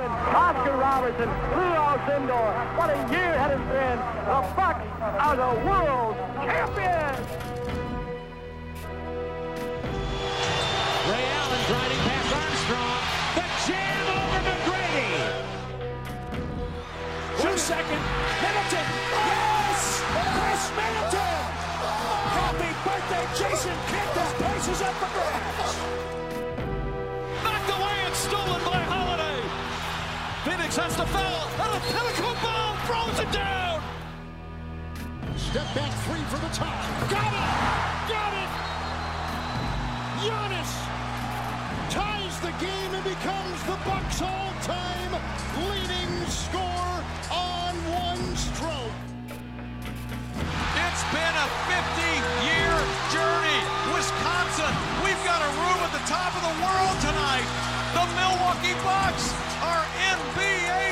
Oscar 0.00 0.76
Robertson, 0.76 1.28
Lew 1.56 1.72
Alcindor. 1.76 2.52
What 2.76 2.90
a 2.90 2.96
year 3.12 3.30
it 3.30 3.40
has 3.40 3.60
been. 3.70 3.98
The 4.26 4.40
Bucks 4.56 4.86
are 5.00 5.36
the 5.36 5.52
world 5.66 6.16
champions. 6.40 7.26
Ray 11.10 11.24
Allen 11.36 11.62
driving 11.68 12.02
past 12.06 12.30
Armstrong. 12.40 13.00
The 13.36 13.44
jam 13.66 14.04
over 14.16 14.40
McGrady. 14.48 15.12
Two 17.42 17.56
second. 17.58 18.02
Middleton. 18.42 18.86
Yes! 19.30 19.80
Khris 20.10 20.64
Middleton! 20.78 21.40
Happy 22.36 22.70
birthday, 22.84 23.24
Jason 23.38 23.76
Kidd. 23.88 24.08
This 24.14 24.32
place 24.40 24.66
is 24.68 24.80
up 24.82 24.94
for 24.94 25.10
grabs. 25.14 26.19
Phoenix 30.70 30.76
has 30.76 30.96
the 30.96 31.06
foul. 31.06 31.50
And 31.66 31.72
a 31.74 31.80
pinnacle 31.90 32.34
ball 32.42 32.76
throws 32.86 33.18
it 33.18 33.32
down. 33.32 33.82
Step 35.36 35.66
back 35.74 35.90
three 36.06 36.22
for 36.30 36.38
the 36.38 36.52
top. 36.54 36.78
Got 37.10 37.32
it! 37.34 37.50
Got 38.06 38.32
it! 38.38 38.50
Giannis 40.22 40.72
ties 41.90 42.38
the 42.40 42.54
game 42.62 42.90
and 42.94 43.02
becomes 43.02 43.58
the 43.66 43.78
Bucks 43.82 44.22
all-time 44.22 45.12
leading 45.58 46.12
scorer 46.30 47.02
on 47.34 47.74
one 47.90 48.22
stroke. 48.36 48.94
It's 50.86 51.04
been 51.10 51.34
a 51.34 51.48
50-year 51.66 52.74
journey. 53.10 53.60
Wisconsin, 53.90 54.72
we've 55.02 55.24
got 55.26 55.42
a 55.42 55.50
room 55.50 55.80
at 55.82 55.92
the 55.98 56.04
top 56.06 56.30
of 56.38 56.42
the 56.46 56.56
world 56.62 56.96
tonight. 57.02 57.48
The 57.90 58.06
Milwaukee 58.14 58.78
Bucks 58.86 59.34
are 59.66 59.82
NBA 60.14 60.49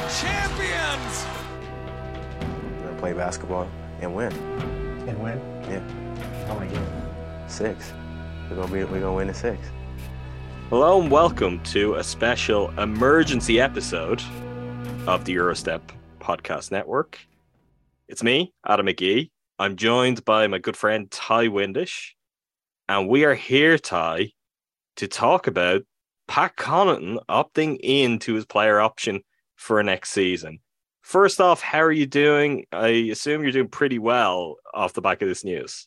champions. 0.08 1.26
We're 2.40 2.86
gonna 2.86 2.98
play 2.98 3.12
basketball 3.12 3.68
and 4.00 4.14
win. 4.14 4.32
And 5.06 5.22
win? 5.22 5.38
Yeah, 5.68 6.46
How 6.46 6.58
many 6.58 6.72
games? 6.72 6.88
six. 7.52 7.92
We're 8.48 8.56
gonna 8.56 8.72
be. 8.72 8.84
We're 8.84 9.00
gonna 9.00 9.12
win 9.12 9.28
in 9.28 9.34
six. 9.34 9.68
Hello 10.70 11.02
and 11.02 11.10
welcome 11.10 11.62
to 11.64 11.96
a 11.96 12.02
special 12.04 12.70
emergency 12.80 13.60
episode 13.60 14.22
of 15.06 15.26
the 15.26 15.34
Gyro 15.34 15.52
Step 15.52 15.92
Podcast 16.20 16.70
Network. 16.70 17.18
It's 18.08 18.22
me, 18.22 18.54
Adam 18.66 18.86
McGee. 18.86 19.30
I'm 19.58 19.76
joined 19.76 20.24
by 20.24 20.46
my 20.46 20.56
good 20.58 20.76
friend 20.76 21.10
Ti 21.10 21.48
Windisch, 21.50 22.14
and 22.88 23.10
we 23.10 23.26
are 23.26 23.34
here, 23.34 23.76
Ti, 23.76 24.34
to 24.96 25.06
talk 25.06 25.46
about 25.46 25.82
Pat 26.28 26.56
Connaughton 26.56 27.18
opting 27.28 27.78
into 27.82 28.32
his 28.32 28.46
player 28.46 28.80
option 28.80 29.20
for 29.58 29.82
next 29.82 30.10
season. 30.10 30.60
First 31.02 31.40
off, 31.40 31.60
how 31.60 31.80
are 31.80 31.92
you 31.92 32.06
doing? 32.06 32.64
I 32.72 32.88
assume 33.10 33.42
you're 33.42 33.52
doing 33.52 33.68
pretty 33.68 33.98
well 33.98 34.56
off 34.72 34.94
the 34.94 35.02
back 35.02 35.20
of 35.20 35.28
this 35.28 35.44
news. 35.44 35.86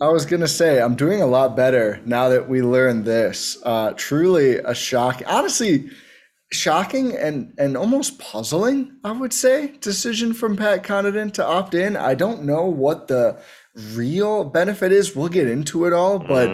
I 0.00 0.08
was 0.08 0.24
gonna 0.24 0.48
say 0.48 0.80
I'm 0.80 0.94
doing 0.94 1.20
a 1.20 1.26
lot 1.26 1.56
better 1.56 2.00
now 2.04 2.28
that 2.28 2.48
we 2.48 2.62
learned 2.62 3.04
this. 3.04 3.58
Uh, 3.64 3.92
truly 3.96 4.56
a 4.56 4.74
shock, 4.74 5.22
honestly, 5.26 5.90
shocking 6.52 7.16
and 7.16 7.52
and 7.58 7.76
almost 7.76 8.18
puzzling. 8.18 8.96
I 9.04 9.12
would 9.12 9.32
say 9.32 9.76
decision 9.80 10.32
from 10.32 10.56
Pat 10.56 10.84
Connaughton 10.84 11.32
to 11.34 11.44
opt 11.44 11.74
in. 11.74 11.96
I 11.96 12.14
don't 12.14 12.44
know 12.44 12.64
what 12.66 13.08
the 13.08 13.42
real 13.92 14.44
benefit 14.44 14.92
is. 14.92 15.16
We'll 15.16 15.28
get 15.28 15.48
into 15.48 15.86
it 15.86 15.92
all, 15.92 16.20
but 16.20 16.48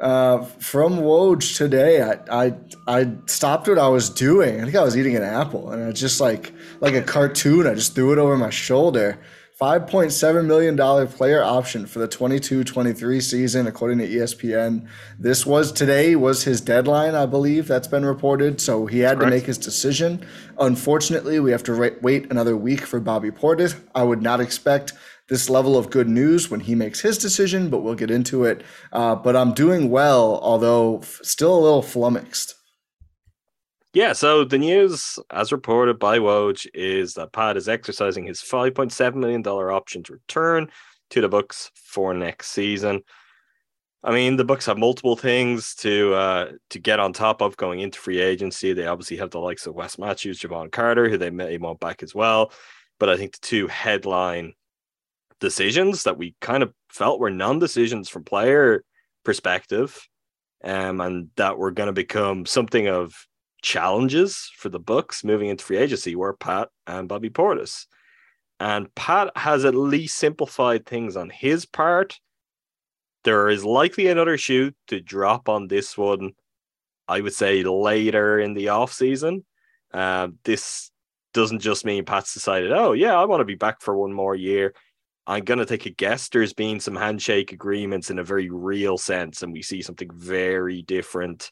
uh, 0.00 0.42
from 0.58 0.98
Woj 0.98 1.56
today, 1.56 2.02
I, 2.02 2.46
I 2.46 2.54
I 2.86 3.12
stopped 3.26 3.68
what 3.68 3.78
I 3.78 3.88
was 3.88 4.08
doing. 4.08 4.60
I 4.60 4.64
think 4.64 4.76
I 4.76 4.82
was 4.82 4.96
eating 4.96 5.14
an 5.14 5.22
apple, 5.22 5.70
and 5.70 5.84
I 5.84 5.92
just 5.92 6.20
like 6.20 6.52
like 6.80 6.94
a 6.94 7.02
cartoon. 7.02 7.66
I 7.66 7.74
just 7.74 7.94
threw 7.94 8.12
it 8.12 8.18
over 8.18 8.36
my 8.36 8.50
shoulder. 8.50 9.18
$5.7 9.60 10.46
million 10.46 11.06
player 11.08 11.42
option 11.42 11.84
for 11.84 11.98
the 11.98 12.08
22-23 12.08 13.22
season 13.22 13.66
according 13.66 13.98
to 13.98 14.08
espn 14.08 14.88
this 15.18 15.44
was 15.44 15.70
today 15.70 16.16
was 16.16 16.44
his 16.44 16.62
deadline 16.62 17.14
i 17.14 17.26
believe 17.26 17.68
that's 17.68 17.86
been 17.86 18.06
reported 18.06 18.58
so 18.58 18.86
he 18.86 19.00
had 19.00 19.20
to 19.20 19.26
make 19.26 19.44
his 19.44 19.58
decision. 19.58 20.24
Unfortunately 20.58 21.40
we 21.40 21.50
have 21.50 21.62
to 21.64 21.74
ra- 21.74 21.88
wait 22.02 22.30
another 22.30 22.56
week 22.56 22.82
for 22.82 23.00
bobby 23.00 23.30
portis. 23.30 23.74
I 23.94 24.02
would 24.02 24.22
not 24.22 24.40
expect 24.40 24.92
this 25.28 25.48
level 25.48 25.76
of 25.76 25.90
good 25.90 26.08
news 26.08 26.50
when 26.50 26.60
he 26.60 26.74
makes 26.74 27.00
his 27.00 27.18
decision 27.18 27.70
but 27.70 27.78
we'll 27.78 27.94
get 27.94 28.10
into 28.10 28.44
it. 28.44 28.62
Uh, 28.92 29.14
but 29.14 29.36
i'm 29.36 29.52
doing 29.54 29.90
well 29.90 30.38
although 30.42 30.98
f- 30.98 31.20
still 31.22 31.56
a 31.56 31.60
little 31.60 31.82
flummoxed 31.82 32.54
Yeah, 33.92 34.12
so 34.12 34.44
the 34.44 34.58
news, 34.58 35.18
as 35.30 35.50
reported 35.50 35.98
by 35.98 36.18
Woj, 36.18 36.64
is 36.74 37.14
that 37.14 37.32
Pat 37.32 37.56
is 37.56 37.68
exercising 37.68 38.24
his 38.24 38.40
$5.7 38.40 39.14
million 39.16 39.44
option 39.44 40.04
to 40.04 40.12
return 40.12 40.70
to 41.10 41.20
the 41.20 41.28
Bucks 41.28 41.72
for 41.74 42.14
next 42.14 42.50
season. 42.52 43.02
I 44.04 44.12
mean, 44.12 44.36
the 44.36 44.44
Bucks 44.44 44.66
have 44.66 44.78
multiple 44.78 45.16
things 45.16 45.74
to 45.76 46.14
uh, 46.14 46.52
to 46.70 46.78
get 46.78 47.00
on 47.00 47.12
top 47.12 47.42
of 47.42 47.56
going 47.56 47.80
into 47.80 47.98
free 47.98 48.20
agency. 48.20 48.72
They 48.72 48.86
obviously 48.86 49.18
have 49.18 49.30
the 49.30 49.40
likes 49.40 49.66
of 49.66 49.74
Wes 49.74 49.98
Matthews, 49.98 50.40
Jevon 50.40 50.70
Carter, 50.70 51.08
who 51.08 51.18
they 51.18 51.30
may 51.30 51.58
want 51.58 51.80
back 51.80 52.02
as 52.02 52.14
well. 52.14 52.52
But 52.98 53.10
I 53.10 53.16
think 53.16 53.32
the 53.32 53.46
two 53.46 53.66
headline 53.66 54.54
decisions 55.40 56.04
that 56.04 56.16
we 56.16 56.34
kind 56.40 56.62
of 56.62 56.72
felt 56.88 57.20
were 57.20 57.30
non-decisions 57.30 58.08
from 58.08 58.24
player 58.24 58.84
perspective, 59.24 60.08
um, 60.64 61.00
and 61.00 61.28
that 61.36 61.58
were 61.58 61.72
going 61.72 61.88
to 61.88 61.92
become 61.92 62.46
something 62.46 62.88
of 62.88 63.26
challenges 63.62 64.50
for 64.56 64.68
the 64.68 64.78
Bucks 64.78 65.24
moving 65.24 65.48
into 65.48 65.64
free 65.64 65.76
agency 65.76 66.16
were 66.16 66.34
Pat 66.34 66.68
and 66.86 67.08
Bobby 67.08 67.30
Portis. 67.30 67.86
And 68.58 68.94
Pat 68.94 69.32
has 69.36 69.64
at 69.64 69.74
least 69.74 70.18
simplified 70.18 70.84
things 70.84 71.16
on 71.16 71.30
his 71.30 71.64
part. 71.64 72.20
There 73.24 73.48
is 73.48 73.64
likely 73.64 74.08
another 74.08 74.36
shoe 74.36 74.72
to 74.88 75.00
drop 75.00 75.48
on 75.48 75.68
this 75.68 75.96
one, 75.96 76.32
I 77.08 77.20
would 77.20 77.34
say 77.34 77.62
later 77.62 78.38
in 78.38 78.54
the 78.54 78.66
offseason. 78.66 79.44
Uh, 79.92 80.28
this 80.44 80.90
doesn't 81.32 81.60
just 81.60 81.84
mean 81.84 82.04
Pat's 82.04 82.34
decided, 82.34 82.72
oh, 82.72 82.92
yeah, 82.92 83.18
I 83.18 83.24
want 83.24 83.40
to 83.40 83.46
be 83.46 83.54
back 83.54 83.80
for 83.80 83.96
one 83.96 84.12
more 84.12 84.34
year. 84.34 84.74
I'm 85.26 85.44
going 85.44 85.58
to 85.58 85.66
take 85.66 85.86
a 85.86 85.90
guess 85.90 86.28
there's 86.28 86.52
been 86.52 86.80
some 86.80 86.96
handshake 86.96 87.52
agreements 87.52 88.10
in 88.10 88.18
a 88.18 88.24
very 88.24 88.50
real 88.50 88.98
sense, 88.98 89.42
and 89.42 89.52
we 89.52 89.62
see 89.62 89.80
something 89.80 90.10
very 90.12 90.82
different 90.82 91.50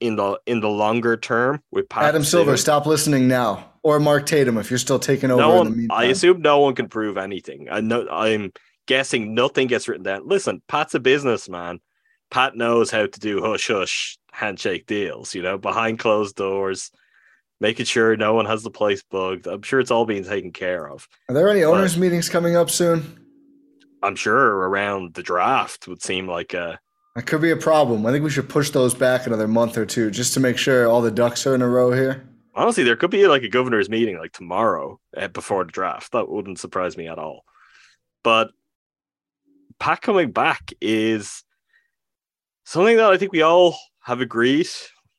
in 0.00 0.16
the 0.16 0.38
in 0.46 0.60
the 0.60 0.68
longer 0.68 1.16
term 1.16 1.62
with 1.70 1.88
Pat. 1.88 2.04
adam 2.04 2.24
silver 2.24 2.56
stop 2.56 2.86
listening 2.86 3.28
now 3.28 3.72
or 3.82 3.98
mark 3.98 4.26
tatum 4.26 4.58
if 4.58 4.70
you're 4.70 4.78
still 4.78 4.98
taking 4.98 5.30
over 5.30 5.40
no 5.40 5.54
one, 5.56 5.88
I 5.90 6.04
assume 6.04 6.42
no 6.42 6.60
one 6.60 6.74
can 6.74 6.88
prove 6.88 7.16
anything. 7.16 7.68
I 7.70 7.80
know 7.80 8.06
I'm 8.08 8.52
guessing 8.86 9.34
nothing 9.34 9.66
gets 9.66 9.88
written 9.88 10.04
down. 10.04 10.26
Listen, 10.26 10.62
Pat's 10.68 10.94
a 10.94 11.00
businessman. 11.00 11.80
Pat 12.30 12.56
knows 12.56 12.90
how 12.90 13.06
to 13.06 13.20
do 13.20 13.40
hush 13.40 13.68
hush 13.68 14.18
handshake 14.32 14.86
deals, 14.86 15.34
you 15.34 15.42
know, 15.42 15.58
behind 15.58 15.98
closed 15.98 16.36
doors, 16.36 16.90
making 17.60 17.86
sure 17.86 18.16
no 18.16 18.34
one 18.34 18.46
has 18.46 18.62
the 18.62 18.70
place 18.70 19.02
bugged. 19.10 19.46
I'm 19.46 19.62
sure 19.62 19.80
it's 19.80 19.90
all 19.90 20.04
being 20.04 20.24
taken 20.24 20.52
care 20.52 20.88
of. 20.88 21.08
are 21.28 21.34
there 21.34 21.48
any 21.48 21.64
owners 21.64 21.96
meetings 21.96 22.28
coming 22.28 22.56
up 22.56 22.70
soon 22.70 23.24
I'm 24.02 24.16
sure 24.16 24.38
around 24.38 25.14
the 25.14 25.22
draft 25.22 25.88
would 25.88 26.02
seem 26.02 26.28
like 26.28 26.54
a 26.54 26.78
That 27.18 27.26
could 27.26 27.40
be 27.40 27.50
a 27.50 27.56
problem. 27.56 28.06
I 28.06 28.12
think 28.12 28.22
we 28.22 28.30
should 28.30 28.48
push 28.48 28.70
those 28.70 28.94
back 28.94 29.26
another 29.26 29.48
month 29.48 29.76
or 29.76 29.84
two 29.84 30.08
just 30.08 30.34
to 30.34 30.40
make 30.40 30.56
sure 30.56 30.86
all 30.86 31.02
the 31.02 31.10
ducks 31.10 31.48
are 31.48 31.54
in 31.56 31.62
a 31.62 31.68
row 31.68 31.90
here. 31.90 32.24
Honestly, 32.54 32.84
there 32.84 32.94
could 32.94 33.10
be 33.10 33.26
like 33.26 33.42
a 33.42 33.48
governor's 33.48 33.90
meeting 33.90 34.16
like 34.18 34.30
tomorrow 34.30 35.00
uh, 35.16 35.26
before 35.26 35.64
the 35.64 35.72
draft. 35.72 36.12
That 36.12 36.28
wouldn't 36.28 36.60
surprise 36.60 36.96
me 36.96 37.08
at 37.08 37.18
all. 37.18 37.44
But 38.22 38.52
Pat 39.80 40.00
coming 40.00 40.30
back 40.30 40.70
is 40.80 41.42
something 42.62 42.98
that 42.98 43.10
I 43.10 43.16
think 43.16 43.32
we 43.32 43.42
all 43.42 43.76
have 44.04 44.20
agreed, 44.20 44.68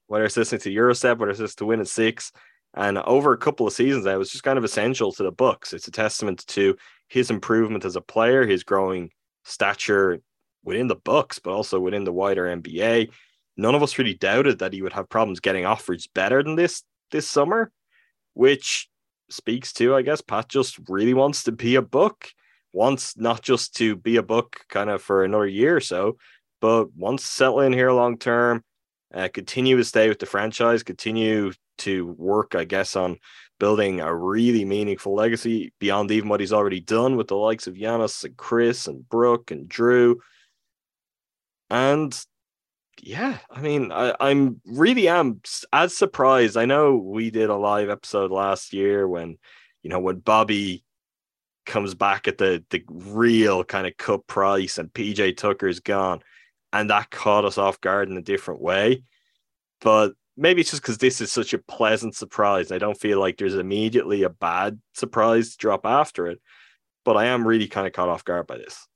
whether 0.07 0.23
it's 0.23 0.37
listening 0.37 0.61
to 0.61 0.73
Gyro 0.73 0.93
Step, 0.93 1.17
whether 1.17 1.31
it's 1.31 1.55
to 1.55 1.65
Win 1.65 1.81
In 1.81 1.85
6, 1.85 2.31
and 2.75 2.97
over 2.99 3.33
a 3.33 3.37
couple 3.37 3.67
of 3.67 3.73
seasons 3.73 4.05
that 4.05 4.17
was 4.17 4.31
just 4.31 4.45
kind 4.45 4.57
of 4.57 4.63
essential 4.63 5.11
to 5.11 5.23
the 5.23 5.33
Bucks. 5.33 5.73
It's 5.73 5.89
a 5.89 5.91
testament 5.91 6.47
to 6.47 6.77
his 7.09 7.29
improvement 7.29 7.83
as 7.83 7.97
a 7.97 8.01
player, 8.01 8.47
his 8.47 8.63
growing 8.63 9.09
stature 9.43 10.21
within 10.63 10.87
the 10.87 10.95
Bucks, 10.95 11.39
but 11.39 11.51
also 11.51 11.79
within 11.79 12.03
the 12.03 12.13
wider 12.13 12.45
NBA. 12.45 13.09
None 13.57 13.75
of 13.75 13.83
us 13.83 13.97
really 13.97 14.13
doubted 14.13 14.59
that 14.59 14.73
he 14.73 14.81
would 14.81 14.93
have 14.93 15.09
problems 15.09 15.39
getting 15.39 15.65
offers 15.65 16.07
better 16.07 16.41
than 16.43 16.55
this 16.55 16.83
this 17.11 17.27
summer, 17.27 17.71
which 18.33 18.89
speaks 19.29 19.73
to, 19.73 19.95
I 19.95 20.01
guess, 20.01 20.21
Pat 20.21 20.47
just 20.49 20.79
really 20.87 21.13
wants 21.13 21.43
to 21.43 21.51
be 21.51 21.75
a 21.75 21.81
Buck, 21.81 22.29
wants 22.73 23.17
not 23.17 23.41
just 23.41 23.75
to 23.77 23.95
be 23.95 24.17
a 24.17 24.23
Buck 24.23 24.67
kind 24.69 24.89
of 24.89 25.01
for 25.01 25.23
another 25.23 25.47
year 25.47 25.75
or 25.75 25.81
so, 25.81 26.17
but 26.61 26.93
wants 26.95 27.23
to 27.23 27.29
settle 27.29 27.61
in 27.61 27.73
here 27.73 27.91
long 27.91 28.17
term, 28.17 28.63
uh, 29.13 29.29
continue 29.33 29.77
to 29.77 29.83
stay 29.83 30.09
with 30.09 30.19
the 30.19 30.25
franchise, 30.25 30.83
continue 30.83 31.51
to 31.79 32.07
work, 32.17 32.55
I 32.55 32.65
guess, 32.65 32.95
on 32.95 33.17
building 33.59 33.99
a 33.99 34.13
really 34.13 34.65
meaningful 34.65 35.15
legacy 35.15 35.73
beyond 35.79 36.11
even 36.11 36.29
what 36.29 36.39
he's 36.39 36.53
already 36.53 36.79
done 36.79 37.17
with 37.17 37.27
the 37.27 37.35
likes 37.35 37.67
of 37.67 37.75
Giannis 37.75 38.23
and 38.23 38.37
Khris 38.37 38.87
and 38.87 39.07
Brook 39.09 39.51
and 39.51 39.69
Jrue. 39.69 40.15
And 41.69 42.17
yeah, 43.01 43.37
I 43.49 43.61
mean, 43.61 43.91
I, 43.91 44.15
I'm 44.19 44.61
really 44.65 45.07
am 45.07 45.41
as 45.71 45.95
surprised. 45.95 46.57
I 46.57 46.65
know 46.65 46.95
we 46.95 47.29
did 47.31 47.49
a 47.49 47.55
live 47.55 47.89
episode 47.89 48.31
last 48.31 48.73
year 48.73 49.07
when, 49.07 49.37
you 49.83 49.89
know, 49.89 49.99
when 49.99 50.19
Bobby 50.19 50.83
comes 51.65 51.93
back 51.93 52.27
at 52.27 52.37
the 52.37 52.63
the 52.71 52.83
real 52.89 53.63
kind 53.63 53.85
of 53.87 53.95
cut 53.97 54.25
price 54.27 54.77
and 54.77 54.91
PJ 54.91 55.37
Tucker's 55.37 55.79
gone, 55.79 56.21
and 56.73 56.89
that 56.89 57.11
caught 57.11 57.45
us 57.45 57.57
off 57.57 57.79
guard 57.81 58.09
in 58.09 58.17
a 58.17 58.21
different 58.21 58.61
way. 58.61 59.03
But 59.81 60.13
maybe 60.35 60.61
it's 60.61 60.71
just 60.71 60.81
because 60.81 60.97
this 60.97 61.21
is 61.21 61.31
such 61.31 61.53
a 61.53 61.59
pleasant 61.59 62.15
surprise. 62.15 62.71
I 62.71 62.79
don't 62.79 62.99
feel 62.99 63.19
like 63.19 63.37
there's 63.37 63.55
immediately 63.55 64.23
a 64.23 64.29
bad 64.29 64.79
surprise 64.93 65.55
drop 65.55 65.85
after 65.85 66.27
it, 66.27 66.41
but 67.05 67.17
I 67.17 67.25
am 67.25 67.47
really 67.47 67.67
kind 67.67 67.87
of 67.87 67.93
caught 67.93 68.09
off 68.09 68.25
guard 68.25 68.47
by 68.47 68.57
this. 68.57 68.88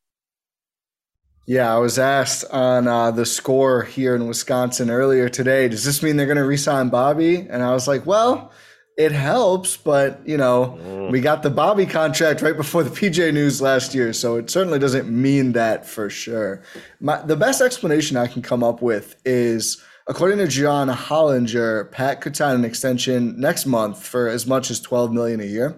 Yeah, 1.46 1.76
I 1.76 1.78
was 1.78 2.00
asked 2.00 2.46
on 2.52 2.88
uh, 2.88 3.12
the 3.12 3.26
score 3.26 3.84
here 3.84 4.16
in 4.16 4.28
Wisconsin 4.28 4.90
earlier 4.90 5.28
today. 5.28 5.68
Does 5.68 5.84
this 5.84 6.02
mean 6.02 6.16
they're 6.16 6.26
going 6.26 6.38
to 6.38 6.46
resign 6.46 6.88
Bobby? 6.88 7.36
And 7.50 7.62
I 7.62 7.74
was 7.74 7.86
like, 7.86 8.06
well, 8.06 8.54
it 8.98 9.12
helps, 9.12 9.76
but 9.76 10.26
you 10.26 10.38
know, 10.38 10.80
mm. 10.82 11.12
we 11.12 11.20
got 11.20 11.44
the 11.44 11.50
Bobby 11.50 11.86
contract 11.86 12.42
right 12.42 12.56
before 12.56 12.84
the 12.84 12.90
PJ 12.90 13.34
news 13.34 13.62
last 13.62 13.94
year, 13.94 14.14
so 14.14 14.38
it 14.38 14.50
certainly 14.50 14.80
doesn't 14.80 15.10
mean 15.10 15.52
that 15.54 15.86
for 15.86 16.10
sure. 16.10 16.62
My, 17.02 17.22
the 17.22 17.36
best 17.36 17.62
explanation 17.62 18.16
I 18.16 18.28
can 18.28 18.42
come 18.42 18.64
up 18.64 18.82
with 18.82 19.20
is, 19.26 19.84
according 20.08 20.38
to 20.38 20.48
John 20.48 20.88
Hollinger, 20.90 21.92
Pat 21.92 22.22
could 22.22 22.38
sign 22.38 22.56
an 22.56 22.64
extension 22.64 23.38
next 23.40 23.66
month 23.66 24.06
for 24.06 24.30
as 24.30 24.46
much 24.46 24.70
as 24.70 24.80
twelve 24.80 25.12
million 25.12 25.42
a 25.42 25.46
year. 25.46 25.76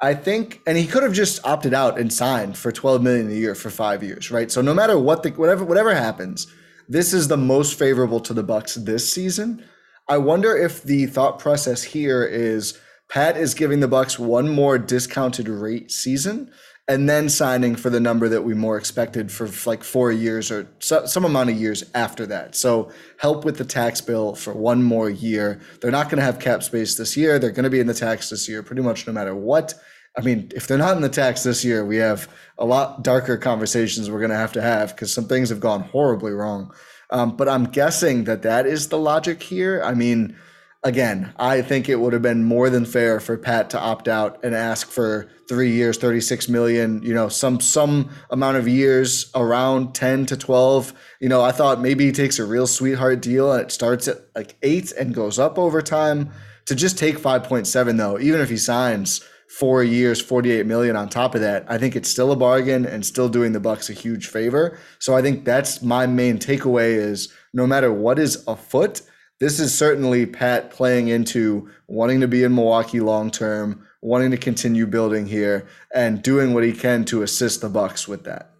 I 0.00 0.14
think, 0.14 0.60
and 0.66 0.76
he 0.76 0.86
could 0.86 1.02
have 1.02 1.14
just 1.14 1.44
opted 1.46 1.72
out 1.72 1.98
and 1.98 2.12
signed 2.12 2.58
for 2.58 2.70
12 2.70 3.02
million 3.02 3.30
a 3.30 3.34
year 3.34 3.54
for 3.54 3.70
five 3.70 4.02
years, 4.02 4.30
right? 4.30 4.50
So 4.50 4.60
no 4.60 4.74
matter 4.74 4.98
what 4.98 5.22
the 5.22 5.30
whatever 5.30 5.64
whatever 5.64 5.94
happens, 5.94 6.46
this 6.88 7.12
is 7.14 7.28
the 7.28 7.36
most 7.36 7.78
favorable 7.78 8.20
to 8.20 8.34
the 8.34 8.42
Bucks 8.42 8.74
this 8.74 9.10
season. 9.10 9.64
I 10.08 10.18
wonder 10.18 10.56
if 10.56 10.82
the 10.82 11.06
thought 11.06 11.38
process 11.38 11.82
here 11.82 12.24
is 12.24 12.78
Pat 13.08 13.36
is 13.36 13.54
giving 13.54 13.80
the 13.80 13.88
Bucks 13.88 14.18
one 14.18 14.48
more 14.48 14.78
discounted 14.78 15.48
rate 15.48 15.90
season 15.90 16.52
and 16.88 17.08
then 17.08 17.28
signing 17.28 17.74
for 17.74 17.90
the 17.90 17.98
number 17.98 18.28
that 18.28 18.42
we 18.42 18.54
more 18.54 18.76
expected 18.76 19.32
for 19.32 19.48
like 19.68 19.82
four 19.82 20.12
years 20.12 20.52
or 20.52 20.68
so, 20.78 21.04
some 21.06 21.24
amount 21.24 21.50
of 21.50 21.56
years 21.56 21.82
after 21.94 22.26
that. 22.26 22.54
So 22.54 22.92
help 23.18 23.44
with 23.44 23.58
the 23.58 23.64
tax 23.64 24.00
bill 24.00 24.36
for 24.36 24.52
one 24.52 24.82
more 24.84 25.10
year. 25.10 25.60
They're 25.80 25.90
not 25.90 26.08
going 26.08 26.18
to 26.18 26.24
have 26.24 26.38
cap 26.38 26.62
space 26.62 26.94
this 26.94 27.16
year. 27.16 27.38
They're 27.38 27.50
going 27.50 27.64
to 27.64 27.70
be 27.70 27.80
in 27.80 27.88
the 27.88 27.94
tax 27.94 28.30
this 28.30 28.48
year, 28.48 28.62
pretty 28.62 28.82
much 28.82 29.06
no 29.06 29.12
matter 29.12 29.34
what. 29.34 29.74
I 30.16 30.22
mean, 30.22 30.50
if 30.54 30.66
they're 30.66 30.78
not 30.78 30.96
in 30.96 31.02
the 31.02 31.08
tax 31.08 31.42
this 31.42 31.64
year, 31.64 31.84
we 31.84 31.96
have 31.96 32.28
a 32.56 32.64
lot 32.64 33.02
darker 33.02 33.36
conversations 33.36 34.08
we're 34.08 34.20
going 34.20 34.30
to 34.30 34.36
have 34.36 34.52
to 34.52 34.62
have 34.62 34.94
because 34.94 35.12
some 35.12 35.26
things 35.26 35.48
have 35.48 35.60
gone 35.60 35.82
horribly 35.82 36.32
wrong. 36.32 36.72
Um, 37.10 37.36
but 37.36 37.48
I'm 37.48 37.64
guessing 37.64 38.24
that 38.24 38.42
that 38.42 38.64
is 38.66 38.88
the 38.88 38.98
logic 38.98 39.42
here. 39.42 39.82
I 39.84 39.94
mean, 39.94 40.36
again, 40.82 41.32
I 41.36 41.62
think 41.62 41.88
it 41.88 42.00
would 42.00 42.12
have 42.12 42.22
been 42.22 42.44
more 42.44 42.70
than 42.70 42.84
fair 42.84 43.20
for 43.20 43.36
Pat 43.36 43.70
to 43.70 43.80
opt 43.80 44.08
out 44.08 44.42
and 44.44 44.54
ask 44.54 44.88
for 44.88 45.28
three 45.48 45.70
years, 45.72 45.98
36 45.98 46.48
million, 46.48 47.02
you 47.02 47.14
know, 47.14 47.28
some 47.28 47.60
some 47.60 48.10
amount 48.30 48.56
of 48.56 48.68
years 48.68 49.30
around 49.34 49.94
10 49.94 50.26
to 50.26 50.36
12. 50.36 50.92
You 51.20 51.28
know, 51.28 51.42
I 51.42 51.52
thought 51.52 51.80
maybe 51.80 52.06
he 52.06 52.12
takes 52.12 52.38
a 52.38 52.44
real 52.44 52.66
sweetheart 52.66 53.20
deal 53.20 53.52
and 53.52 53.62
it 53.62 53.72
starts 53.72 54.08
at 54.08 54.18
like 54.34 54.56
eight 54.62 54.92
and 54.92 55.14
goes 55.14 55.38
up 55.38 55.58
over 55.58 55.82
time. 55.82 56.30
To 56.66 56.74
just 56.74 56.98
take 56.98 57.16
5.7 57.18 57.96
though, 57.96 58.18
even 58.18 58.40
if 58.40 58.48
he 58.50 58.56
signs 58.56 59.24
four 59.48 59.84
years, 59.84 60.20
48 60.20 60.66
million 60.66 60.96
on 60.96 61.08
top 61.08 61.36
of 61.36 61.40
that, 61.40 61.64
I 61.68 61.78
think 61.78 61.94
it's 61.94 62.10
still 62.10 62.32
a 62.32 62.36
bargain 62.36 62.84
and 62.84 63.06
still 63.06 63.28
doing 63.28 63.52
the 63.52 63.60
Bucks 63.60 63.88
a 63.88 63.92
huge 63.92 64.26
favor. 64.26 64.76
So 64.98 65.14
I 65.16 65.22
think 65.22 65.44
that's 65.44 65.80
my 65.82 66.06
main 66.06 66.38
takeaway 66.38 66.94
is 66.96 67.32
no 67.52 67.66
matter 67.66 67.92
what 67.92 68.18
is 68.18 68.42
afoot, 68.48 69.02
this 69.38 69.60
is 69.60 69.76
certainly 69.76 70.24
Pat 70.24 70.70
playing 70.70 71.08
into 71.08 71.70
wanting 71.88 72.20
to 72.20 72.28
be 72.28 72.42
in 72.42 72.54
Milwaukee 72.54 73.00
long 73.00 73.30
term, 73.30 73.86
wanting 74.00 74.30
to 74.30 74.36
continue 74.36 74.86
building 74.86 75.26
here, 75.26 75.66
and 75.94 76.22
doing 76.22 76.54
what 76.54 76.64
he 76.64 76.72
can 76.72 77.04
to 77.06 77.22
assist 77.22 77.60
the 77.60 77.68
Bucks 77.68 78.08
with 78.08 78.24
that. 78.24 78.52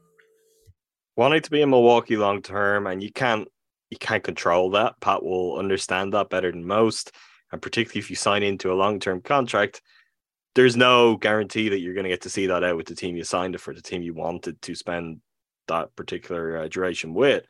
Wanting 1.17 1.41
to 1.41 1.51
be 1.51 1.63
in 1.63 1.71
Milwaukee 1.71 2.17
long 2.17 2.43
term, 2.43 2.87
and 2.87 3.03
you 3.03 3.11
can't 3.11 3.49
you 3.91 3.97
can't 3.97 4.25
control 4.25 4.71
that. 4.73 5.01
Pat 5.01 5.23
will 5.23 5.59
understand 5.59 6.13
that 6.13 6.29
better 6.29 6.51
than 6.51 6.67
most, 6.67 7.13
and 7.53 7.63
particularly 7.63 8.01
if 8.01 8.11
you 8.11 8.17
sign 8.17 8.43
into 8.43 8.73
a 8.73 8.75
long 8.75 9.01
term 9.01 9.23
contract, 9.23 9.81
there's 10.55 10.77
no 10.77 11.17
guarantee 11.17 11.71
that 11.71 11.81
you're 11.81 11.95
going 11.95 12.05
to 12.05 12.11
get 12.11 12.23
to 12.23 12.31
see 12.31 12.47
that 12.47 12.65
out 12.65 12.77
with 12.77 12.87
the 12.87 12.95
team 12.95 13.17
you 13.17 13.25
signed 13.25 13.55
it 13.55 13.61
for, 13.61 13.73
the 13.73 13.81
team 13.81 14.03
you 14.03 14.13
wanted 14.13 14.61
to 14.61 14.75
spend 14.75 15.21
that 15.69 15.95
particular 15.97 16.59
uh, 16.59 16.69
duration 16.69 17.15
with 17.15 17.45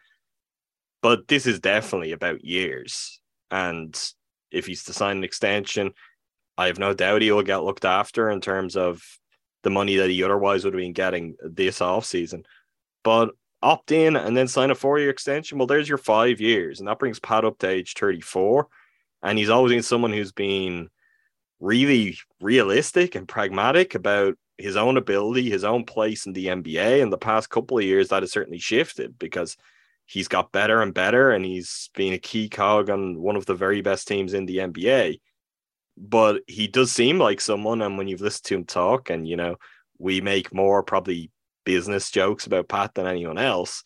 but 1.07 1.29
this 1.29 1.47
is 1.47 1.61
definitely 1.61 2.11
about 2.11 2.45
years. 2.45 3.21
And 3.53 3.97
if 4.51 4.67
he's 4.67 4.83
to 4.87 4.93
sign 4.93 5.19
an 5.19 5.23
extension, 5.23 5.93
I 6.59 6.67
have 6.67 6.81
no 6.81 6.95
doubt 6.95 7.23
he 7.23 7.31
will 7.31 7.45
get 7.45 7.63
looked 7.63 7.85
after 7.85 8.29
in 8.29 8.41
terms 8.41 8.77
of 8.77 9.05
the 9.63 9.71
money 9.71 9.99
that 9.99 10.11
he 10.11 10.25
otherwise 10.25 10.65
would 10.65 10.75
have 10.75 10.81
been 10.81 10.93
getting 10.93 11.37
this 11.41 11.81
off 11.81 12.07
season. 12.07 12.43
But 13.05 13.31
opt 13.63 13.93
in 13.93 14.17
and 14.17 14.37
then 14.37 14.49
sign 14.49 14.73
a 14.73 14.75
four 14.75 14.99
year 14.99 15.11
extension. 15.11 15.59
Well, 15.59 15.69
there's 15.69 15.89
your 15.89 15.97
five 15.97 16.41
years, 16.41 16.81
and 16.81 16.89
that 16.89 16.99
brings 16.99 17.21
Pat 17.21 17.45
up 17.45 17.59
to 17.59 17.69
age 17.69 17.95
34. 17.95 18.67
And 19.23 19.39
he's 19.39 19.49
always 19.49 19.71
been 19.71 19.85
someone 19.85 20.13
who's 20.13 20.33
been 20.33 20.91
really 21.61 22.19
realistic 22.41 23.15
and 23.15 23.29
pragmatic 23.29 23.95
about 23.95 24.35
his 24.59 24.75
own 24.75 24.97
ability, 24.97 25.51
his 25.51 25.63
own 25.63 25.85
place 25.85 26.27
in 26.27 26.33
the 26.33 26.47
NBA. 26.47 26.99
In 26.99 27.11
the 27.11 27.17
past 27.17 27.49
couple 27.49 27.79
of 27.79 27.85
years, 27.85 28.09
that 28.09 28.25
has 28.25 28.33
certainly 28.33 28.59
shifted 28.59 29.17
because 29.21 29.57
he's 30.07 30.29
got 30.29 30.53
better 30.53 30.81
and 30.81 30.95
better, 30.95 31.31
and 31.31 31.45
he's 31.45 31.91
been 31.95 32.13
a 32.13 32.19
key 32.19 32.49
cog 32.49 32.89
on 32.89 33.21
one 33.21 33.37
of 33.37 33.47
the 33.47 33.55
very 33.55 33.83
best 33.83 34.09
teams 34.09 34.33
in 34.33 34.47
the 34.47 34.59
NBA. 34.59 35.21
But 35.99 36.43
he 36.47 36.69
does 36.69 36.93
seem 36.93 37.19
like 37.19 37.41
someone, 37.41 37.83
and 37.83 37.99
when 37.99 38.09
you've 38.09 38.21
listened 38.21 38.45
to 38.47 38.55
him 38.55 38.65
talk, 38.65 39.11
and 39.11 39.27
you 39.27 39.37
know, 39.37 39.57
we 39.99 40.21
make 40.21 40.55
more 40.55 40.83
probably 40.83 41.31
business 41.65 42.11
jokes 42.11 42.47
about 42.47 42.69
Pat 42.69 42.95
than 42.95 43.07
anyone 43.07 43.39
else. 43.39 43.83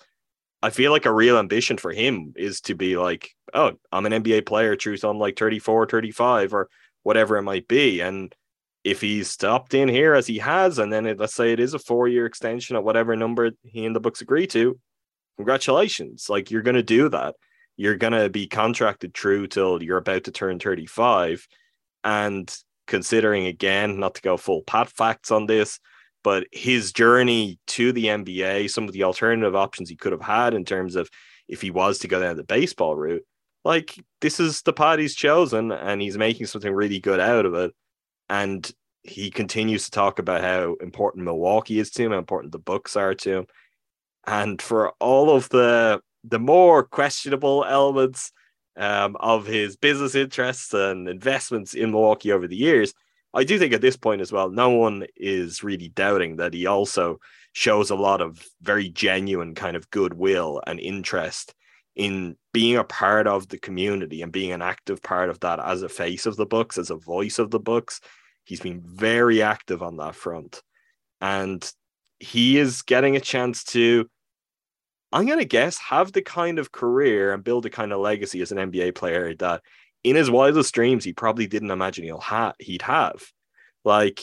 I 0.63 0.71
feel 0.71 0.93
like 0.93 1.07
a 1.07 1.13
real 1.13 1.39
ambition 1.39 1.79
for 1.79 1.91
him 1.91 2.35
is 2.37 2.61
to 2.63 2.75
be 2.75 2.99
like, 2.99 3.31
oh, 3.55 3.73
I'm 3.91 4.05
an 4.05 4.23
NBA 4.23 4.45
player, 4.45 4.77
truth, 4.77 5.05
I'm 5.05 5.19
like 5.19 5.39
34, 5.39 5.87
35, 5.87 6.53
or 6.53 6.69
whatever 7.03 7.39
it 7.39 7.43
might 7.43 7.67
be. 7.67 8.01
And 8.01 8.35
if 8.85 9.01
he's 9.01 9.31
stopped 9.31 9.73
in 9.73 9.89
here 9.89 10.15
as 10.15 10.27
he 10.27 10.39
has, 10.39 10.79
and 10.79 10.93
then 10.93 11.07
it, 11.07 11.19
let's 11.19 11.35
say 11.35 11.53
it 11.53 11.61
is 11.61 11.73
a 11.73 11.79
four 11.79 12.09
year 12.09 12.27
extension 12.27 12.77
at 12.77 12.85
whatever 12.85 13.17
number 13.17 13.53
he 13.63 13.87
and 13.87 13.97
the 13.97 14.01
Bucks 14.01 14.21
agree 14.21 14.47
to, 14.49 14.79
congratulations. 15.41 16.27
Like 16.29 16.51
you're 16.51 16.63
going 16.63 16.77
to 16.77 16.83
do 16.83 17.09
that. 17.09 17.35
You're 17.77 17.97
going 17.97 18.13
to 18.13 18.29
be 18.29 18.47
contracted 18.47 19.15
true 19.15 19.47
till 19.47 19.83
you're 19.83 19.97
about 19.97 20.25
to 20.25 20.31
turn 20.31 20.59
35. 20.59 21.47
And 22.05 22.55
considering 22.87 23.47
again, 23.47 23.99
not 23.99 24.17
to 24.17 24.23
go 24.23 24.37
full 24.37 24.63
pat 24.63 24.91
facts 24.91 25.31
on 25.31 25.47
this, 25.47 25.81
but 26.23 26.47
his 26.53 26.93
journey 26.93 27.59
to 27.69 27.93
the 27.93 28.07
NBA, 28.07 28.69
some 28.69 28.85
of 28.85 28.93
the 28.93 29.05
alternative 29.05 29.57
options 29.57 29.89
he 29.89 29.97
could 29.97 30.13
have 30.13 30.21
had 30.21 30.53
in 30.53 30.67
terms 30.67 30.95
of 30.95 31.09
if 31.49 31.63
he 31.63 31.71
was 31.71 31.99
to 32.01 32.09
go 32.09 32.21
down 32.21 32.37
the 32.37 32.45
baseball 32.45 32.95
route, 32.95 33.25
like 33.65 33.99
this 34.21 34.41
is 34.41 34.61
the 34.63 34.75
path 34.75 34.99
he's 34.99 35.15
chosen 35.15 35.73
and 35.73 36.03
he's 36.03 36.19
making 36.19 36.47
something 36.47 36.73
really 36.73 37.01
good 37.01 37.21
out 37.21 37.47
of 37.47 37.55
it. 37.55 37.73
And 38.29 38.71
he 39.03 39.31
continues 39.31 39.87
to 39.87 39.91
talk 39.91 40.19
about 40.19 40.43
how 40.43 40.77
important 40.83 41.25
Milwaukee 41.25 41.79
is 41.79 41.91
to 41.93 42.03
him, 42.03 42.13
how 42.13 42.19
important 42.19 42.53
the 42.53 42.59
Bucks 42.59 42.95
are 42.97 43.15
to 43.15 43.39
him. 43.39 43.47
And 44.27 44.61
for 44.61 44.91
all 45.01 45.31
of 45.31 45.49
the 45.49 46.01
the 46.23 46.39
more 46.39 46.85
questionable 46.85 47.65
elements 47.67 48.33
um, 48.77 49.17
of 49.21 49.47
his 49.47 49.77
business 49.77 50.15
interests 50.15 50.75
and 50.75 51.09
investments 51.09 51.73
in 51.75 51.91
Milwaukee 51.91 52.31
over 52.31 52.47
the 52.47 52.57
years, 52.57 52.93
I 53.33 53.45
do 53.45 53.59
think 53.59 53.73
at 53.73 53.81
this 53.81 53.97
point 53.97 54.21
as 54.21 54.33
well, 54.33 54.51
no 54.51 54.71
one 54.71 55.07
is 55.17 55.63
really 55.63 55.89
doubting 55.89 56.37
that 56.37 56.53
he 56.53 56.67
also 56.67 57.21
shows 57.53 57.91
a 57.91 57.97
lot 57.97 58.21
of 58.21 58.45
very 58.61 58.89
genuine 58.89 59.55
kind 59.55 59.77
of 59.77 59.91
goodwill 59.91 60.61
and 60.67 60.79
interest 60.79 61.55
in 61.97 62.37
being 62.53 62.77
a 62.77 62.85
part 62.85 63.27
of 63.27 63.49
the 63.49 63.59
community 63.59 64.23
and 64.23 64.33
being 64.33 64.53
an 64.53 64.63
active 64.63 65.03
part 65.03 65.31
of 65.31 65.41
that 65.41 65.59
as 65.61 65.83
a 65.83 65.89
face 65.89 66.27
of 66.27 66.37
the 66.37 66.47
Bucks, 66.47 66.79
as 66.79 66.91
a 66.91 66.97
voice 66.97 67.39
of 67.39 67.51
the 67.51 67.59
Bucks. 67.59 68.01
He's 68.45 68.61
been 68.61 68.83
very 68.85 69.43
active 69.43 69.83
on 69.83 69.97
that 69.99 70.15
front. 70.15 70.63
And 71.21 71.71
he 72.21 72.59
is 72.59 72.83
getting 72.83 73.17
a 73.17 73.21
chance 73.21 73.65
to, 73.65 74.09
I'm 75.11 75.27
going 75.27 75.39
to 75.39 75.45
guess, 75.45 75.79
have 75.79 76.13
the 76.13 76.23
kind 76.23 76.59
of 76.59 76.71
career 76.71 77.33
and 77.33 77.43
build 77.43 77.67
a 77.67 77.71
kind 77.71 77.93
of 77.93 78.01
legacy 78.01 78.41
as 78.43 78.53
an 78.53 78.59
NBA 78.59 78.95
player 78.95 79.35
that 79.37 79.63
in 80.05 80.17
his 80.17 80.31
wildest 80.31 80.73
dreams, 80.75 81.05
he 81.05 81.13
probably 81.13 81.47
didn't 81.47 81.71
imagine 81.71 82.05
he'll 82.05 82.19
ha- 82.19 82.55
he'd 82.59 82.83
have. 82.83 83.23
Like, 83.85 84.23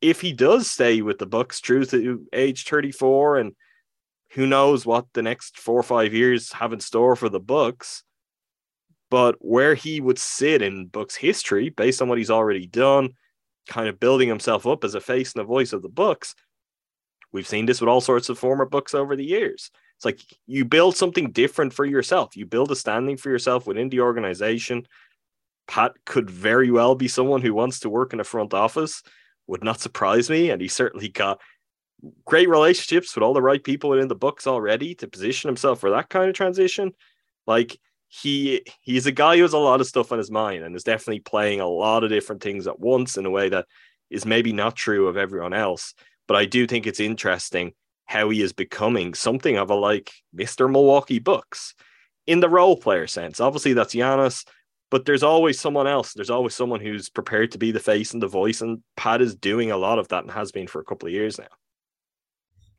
if 0.00 0.20
he 0.20 0.32
does 0.32 0.70
stay 0.70 1.02
with 1.02 1.18
the 1.18 1.26
Bucks 1.26 1.60
through 1.60 1.84
to 1.86 2.26
age 2.32 2.64
34 2.64 3.36
and 3.36 3.54
who 4.30 4.46
knows 4.46 4.86
what 4.86 5.06
the 5.12 5.22
next 5.22 5.58
four 5.58 5.78
or 5.78 5.82
five 5.82 6.14
years 6.14 6.52
have 6.52 6.72
in 6.72 6.80
store 6.80 7.16
for 7.16 7.28
the 7.28 7.40
Bucks. 7.40 8.04
But 9.10 9.36
where 9.40 9.74
he 9.74 10.00
would 10.00 10.18
sit 10.18 10.62
in 10.62 10.86
Bucks 10.86 11.16
history, 11.16 11.68
based 11.68 12.00
on 12.00 12.08
what 12.08 12.18
he's 12.18 12.30
already 12.30 12.66
done, 12.66 13.10
kind 13.68 13.88
of 13.88 13.98
building 13.98 14.28
himself 14.28 14.66
up 14.66 14.84
as 14.84 14.94
a 14.94 15.00
face 15.00 15.32
and 15.32 15.42
a 15.42 15.44
voice 15.44 15.72
of 15.72 15.82
the 15.82 15.88
Bucks, 15.88 16.34
we've 17.32 17.48
seen 17.48 17.66
this 17.66 17.80
with 17.80 17.88
all 17.88 18.00
sorts 18.00 18.28
of 18.28 18.38
former 18.38 18.64
Bucks 18.64 18.94
over 18.94 19.16
the 19.16 19.24
years. 19.24 19.70
It's 19.96 20.04
like 20.04 20.20
you 20.46 20.64
build 20.64 20.96
something 20.96 21.30
different 21.30 21.72
for 21.72 21.84
yourself. 21.84 22.36
You 22.36 22.46
build 22.46 22.70
a 22.70 22.76
standing 22.76 23.16
for 23.16 23.28
yourself 23.28 23.66
within 23.66 23.90
the 23.90 24.00
organization. 24.00 24.86
Pat 25.68 25.92
could 26.06 26.30
very 26.30 26.70
well 26.70 26.94
be 26.94 27.08
someone 27.08 27.42
who 27.42 27.54
wants 27.54 27.80
to 27.80 27.90
work 27.90 28.12
in 28.12 28.20
a 28.20 28.24
front 28.24 28.54
office. 28.54 29.02
Would 29.46 29.62
not 29.62 29.80
surprise 29.80 30.30
me, 30.30 30.50
and 30.50 30.60
he 30.60 30.68
certainly 30.68 31.08
got 31.08 31.40
great 32.24 32.48
relationships 32.48 33.14
with 33.14 33.22
all 33.22 33.34
the 33.34 33.42
right 33.42 33.62
people 33.62 33.92
in 33.92 34.08
the 34.08 34.14
Bucks 34.14 34.46
already 34.46 34.94
to 34.96 35.06
position 35.06 35.48
himself 35.48 35.80
for 35.80 35.90
that 35.90 36.08
kind 36.08 36.28
of 36.28 36.34
transition. 36.34 36.92
Like 37.46 37.78
he 38.08 38.62
he's 38.82 39.06
a 39.06 39.12
guy 39.12 39.36
who 39.36 39.42
has 39.42 39.52
a 39.52 39.58
lot 39.58 39.80
of 39.80 39.86
stuff 39.86 40.12
on 40.12 40.18
his 40.18 40.30
mind 40.30 40.64
and 40.64 40.74
is 40.74 40.82
definitely 40.82 41.20
playing 41.20 41.60
a 41.60 41.68
lot 41.68 42.04
of 42.04 42.10
different 42.10 42.42
things 42.42 42.66
at 42.66 42.80
once 42.80 43.16
in 43.16 43.26
a 43.26 43.30
way 43.30 43.48
that 43.48 43.66
is 44.10 44.26
maybe 44.26 44.52
not 44.52 44.74
true 44.74 45.06
of 45.06 45.16
everyone 45.16 45.52
else. 45.52 45.94
But 46.30 46.36
I 46.36 46.44
do 46.44 46.64
think 46.64 46.86
it's 46.86 47.00
interesting 47.00 47.72
how 48.04 48.30
he 48.30 48.40
is 48.40 48.52
becoming 48.52 49.14
something 49.14 49.56
of 49.56 49.68
a 49.68 49.74
like 49.74 50.12
Mr. 50.32 50.70
Milwaukee 50.70 51.18
Bucks 51.18 51.74
in 52.24 52.38
the 52.38 52.48
role 52.48 52.76
player 52.76 53.08
sense. 53.08 53.40
Obviously, 53.40 53.72
that's 53.72 53.96
Giannis, 53.96 54.46
but 54.92 55.06
there's 55.06 55.24
always 55.24 55.58
someone 55.58 55.88
else. 55.88 56.12
There's 56.12 56.30
always 56.30 56.54
someone 56.54 56.78
who's 56.78 57.08
prepared 57.08 57.50
to 57.50 57.58
be 57.58 57.72
the 57.72 57.80
face 57.80 58.12
and 58.12 58.22
the 58.22 58.28
voice, 58.28 58.60
and 58.60 58.80
Pat 58.96 59.20
is 59.20 59.34
doing 59.34 59.72
a 59.72 59.76
lot 59.76 59.98
of 59.98 60.06
that 60.06 60.22
and 60.22 60.30
has 60.30 60.52
been 60.52 60.68
for 60.68 60.80
a 60.80 60.84
couple 60.84 61.08
of 61.08 61.12
years 61.12 61.36
now. 61.36 61.48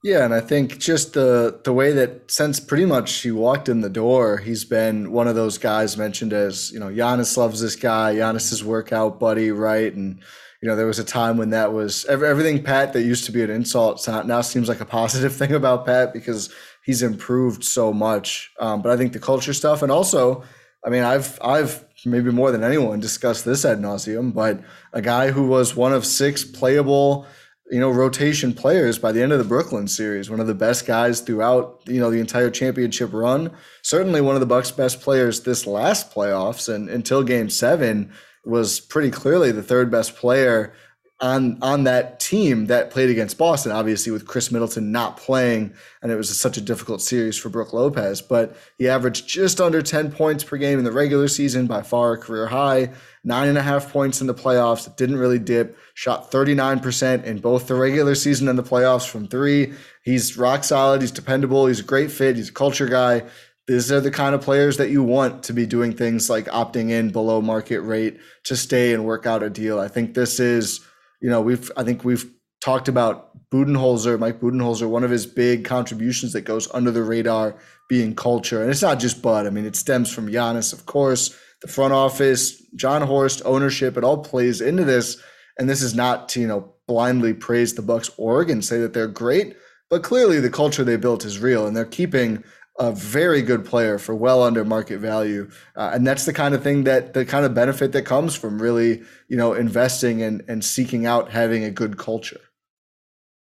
Yeah, 0.01 0.23
and 0.23 0.33
I 0.33 0.39
think 0.39 0.77
just 0.77 1.11
the 1.11 1.59
the 1.65 1.73
way 1.73 1.91
that 1.91 2.31
since 2.31 2.57
pretty 2.57 2.85
much 2.85 3.13
he 3.15 3.31
walked 3.31 3.67
in 3.67 3.81
the 3.81 3.89
door, 3.89 4.37
he's 4.37 4.63
been 4.63 5.11
one 5.11 5.27
of 5.27 5.35
those 5.35 5.57
guys 5.57 5.97
mentioned 5.97 6.31
as 6.31 6.71
you 6.71 6.79
know 6.79 6.87
Giannis 6.87 7.35
loves 7.35 7.59
this 7.59 7.75
guy, 7.75 8.15
Giannis 8.15 8.49
his 8.49 8.63
workout 8.63 9.19
buddy, 9.19 9.51
right? 9.51 9.93
And 9.93 10.21
you 10.61 10.69
know 10.69 10.75
there 10.75 10.85
was 10.85 10.99
a 10.99 11.03
time 11.03 11.37
when 11.37 11.49
that 11.49 11.73
was 11.73 12.05
everything 12.05 12.63
Pat 12.63 12.93
that 12.93 13.01
used 13.01 13.25
to 13.25 13.31
be 13.31 13.41
an 13.41 13.49
insult 13.49 14.07
now 14.07 14.41
seems 14.41 14.69
like 14.69 14.79
a 14.79 14.85
positive 14.99 15.35
thing 15.35 15.53
about 15.53 15.85
Pat 15.85 16.13
because 16.13 16.53
he's 16.83 17.01
improved 17.01 17.63
so 17.63 17.91
much. 17.91 18.51
Um, 18.59 18.81
but 18.81 18.91
I 18.91 18.97
think 18.97 19.13
the 19.13 19.19
culture 19.19 19.53
stuff, 19.53 19.81
and 19.81 19.91
also, 19.91 20.43
I 20.85 20.89
mean, 20.89 21.03
I've 21.03 21.39
I've 21.41 21.85
maybe 22.05 22.31
more 22.31 22.51
than 22.51 22.63
anyone 22.63 22.99
discussed 22.99 23.45
this 23.45 23.65
ad 23.65 23.79
nauseum, 23.79 24.33
but 24.33 24.61
a 24.93 25.01
guy 25.01 25.31
who 25.31 25.47
was 25.47 25.75
one 25.75 25.93
of 25.93 26.05
six 26.05 26.43
playable 26.43 27.25
you 27.71 27.79
know, 27.79 27.89
rotation 27.89 28.53
players 28.53 28.99
by 28.99 29.13
the 29.13 29.21
end 29.23 29.31
of 29.31 29.39
the 29.39 29.45
Brooklyn 29.45 29.87
series. 29.87 30.29
One 30.29 30.41
of 30.41 30.47
the 30.47 30.53
best 30.53 30.85
guys 30.85 31.21
throughout, 31.21 31.81
you 31.87 32.01
know, 32.01 32.11
the 32.11 32.19
entire 32.19 32.49
championship 32.49 33.13
run. 33.13 33.49
Certainly 33.81 34.19
one 34.19 34.35
of 34.35 34.41
the 34.41 34.45
Bucks' 34.45 34.71
best 34.71 34.99
players 34.99 35.39
this 35.41 35.65
last 35.65 36.13
playoffs, 36.13 36.67
and 36.67 36.89
until 36.89 37.23
Game 37.23 37.49
Seven 37.49 38.11
was 38.43 38.79
pretty 38.79 39.11
clearly 39.11 39.51
the 39.51 39.63
third 39.63 39.91
best 39.91 40.15
player 40.15 40.73
on 41.21 41.59
on 41.61 41.83
that 41.83 42.19
team 42.19 42.65
that 42.65 42.89
played 42.89 43.09
against 43.09 43.37
Boston, 43.37 43.71
obviously 43.71 44.11
with 44.11 44.25
Khris 44.25 44.51
Middleton 44.51 44.91
not 44.91 45.17
playing, 45.17 45.73
and 46.01 46.11
it 46.11 46.15
was 46.15 46.35
such 46.37 46.57
a 46.57 46.61
difficult 46.61 47.01
series 47.01 47.37
for 47.37 47.49
Brook 47.49 47.73
Lopez. 47.73 48.21
But 48.21 48.57
he 48.79 48.89
averaged 48.89 49.27
just 49.27 49.61
under 49.61 49.83
10 49.83 50.11
points 50.11 50.43
per 50.43 50.57
game 50.57 50.79
in 50.79 50.85
the 50.85 50.91
regular 50.91 51.27
season, 51.27 51.67
by 51.67 51.83
far 51.83 52.13
a 52.13 52.17
career 52.17 52.47
high. 52.47 52.91
Nine 53.23 53.49
and 53.49 53.57
a 53.57 53.61
half 53.61 53.91
points 53.93 54.19
in 54.19 54.25
the 54.25 54.33
playoffs. 54.33 54.93
Didn't 54.95 55.17
really 55.17 55.37
dip. 55.37 55.77
Shot 55.93 56.31
39% 56.31 57.23
in 57.23 57.37
both 57.37 57.67
the 57.67 57.75
regular 57.75 58.15
season 58.15 58.47
and 58.47 58.57
the 58.57 58.63
playoffs 58.63 59.07
from 59.07 59.27
three. 59.27 59.73
He's 60.03 60.37
rock 60.37 60.63
solid. 60.63 61.01
He's 61.01 61.11
dependable. 61.11 61.67
He's 61.67 61.81
a 61.81 61.83
great 61.83 62.09
fit. 62.09 62.35
He's 62.35 62.49
a 62.49 62.53
culture 62.53 62.87
guy 62.87 63.23
these 63.67 63.91
are 63.91 64.01
the 64.01 64.11
kind 64.11 64.35
of 64.35 64.41
players 64.41 64.77
that 64.77 64.89
you 64.89 65.03
want 65.03 65.43
to 65.43 65.53
be 65.53 65.65
doing 65.65 65.93
things 65.93 66.29
like 66.29 66.45
opting 66.47 66.89
in 66.89 67.11
below 67.11 67.41
market 67.41 67.81
rate 67.81 68.19
to 68.45 68.55
stay 68.55 68.93
and 68.93 69.05
work 69.05 69.25
out 69.25 69.43
a 69.43 69.49
deal. 69.49 69.79
I 69.79 69.87
think 69.87 70.13
this 70.13 70.39
is 70.39 70.81
you 71.21 71.29
know, 71.29 71.39
we've 71.39 71.71
I 71.77 71.83
think 71.83 72.03
we've 72.03 72.29
talked 72.63 72.87
about 72.87 73.29
Budenholzer, 73.49 74.19
Mike 74.19 74.39
Budenholzer, 74.39 74.89
one 74.89 75.03
of 75.03 75.11
his 75.11 75.25
big 75.25 75.63
contributions 75.63 76.33
that 76.33 76.41
goes 76.41 76.69
under 76.73 76.91
the 76.91 77.03
radar 77.03 77.55
being 77.87 78.15
culture. 78.15 78.61
And 78.61 78.69
it's 78.69 78.81
not 78.81 78.99
just 78.99 79.21
Bud. 79.21 79.47
I 79.47 79.49
mean, 79.49 79.65
it 79.65 79.75
stems 79.75 80.11
from 80.11 80.27
Giannis, 80.27 80.73
of 80.73 80.85
course, 80.85 81.35
the 81.61 81.67
front 81.67 81.93
office, 81.93 82.59
Jon 82.75 83.01
Horst, 83.01 83.41
ownership, 83.45 83.97
it 83.97 84.03
all 84.03 84.17
plays 84.17 84.61
into 84.61 84.83
this. 84.83 85.21
And 85.59 85.69
this 85.69 85.81
is 85.81 85.93
not 85.93 86.29
to, 86.29 86.41
you 86.41 86.47
know, 86.47 86.73
blindly 86.87 87.33
praise 87.33 87.75
the 87.75 87.81
Bucks 87.81 88.09
org 88.17 88.49
and 88.49 88.63
say 88.63 88.79
that 88.79 88.93
they're 88.93 89.07
great, 89.07 89.55
but 89.89 90.03
clearly 90.03 90.39
the 90.39 90.49
culture 90.49 90.83
they 90.83 90.95
built 90.95 91.25
is 91.25 91.39
real 91.39 91.67
and 91.67 91.75
they're 91.75 91.85
keeping 91.85 92.43
a 92.81 92.91
very 92.91 93.43
good 93.43 93.63
player 93.63 93.99
for 93.99 94.15
well 94.15 94.41
under 94.41 94.65
market 94.65 94.97
value, 94.97 95.47
uh, 95.75 95.91
and 95.93 96.05
that's 96.05 96.25
the 96.25 96.33
kind 96.33 96.55
of 96.55 96.63
thing 96.63 96.83
that 96.85 97.13
the 97.13 97.23
kind 97.23 97.45
of 97.45 97.53
benefit 97.53 97.91
that 97.91 98.07
comes 98.07 98.35
from 98.35 98.59
really, 98.59 99.03
you 99.27 99.37
know, 99.37 99.53
investing 99.53 100.23
and 100.23 100.43
and 100.47 100.65
seeking 100.65 101.05
out 101.05 101.29
having 101.29 101.63
a 101.63 101.69
good 101.69 101.99
culture. 101.99 102.39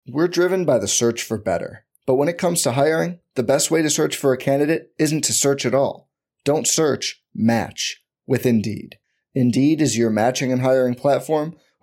We're 0.06 0.28
driven 0.28 0.64
by 0.64 0.78
the 0.78 0.86
search 0.86 1.22
for 1.22 1.36
better, 1.36 1.84
but 2.06 2.14
when 2.14 2.28
it 2.28 2.38
comes 2.38 2.62
to 2.62 2.72
hiring, 2.72 3.18
the 3.34 3.42
best 3.42 3.72
way 3.72 3.82
to 3.82 3.90
search 3.90 4.16
for 4.16 4.32
a 4.32 4.38
candidate 4.38 4.92
isn't 5.00 5.24
to 5.24 5.32
search 5.32 5.66
at 5.66 5.74
all. 5.74 6.08
Don't 6.44 6.68
search, 6.68 7.20
match 7.34 8.04
with 8.28 8.46
Indeed. 8.46 8.98
Indeed 9.34 9.82
is 9.82 9.98
your 9.98 10.10
matching 10.10 10.52
and 10.52 10.62
hiring 10.62 10.94
platform 10.94 11.56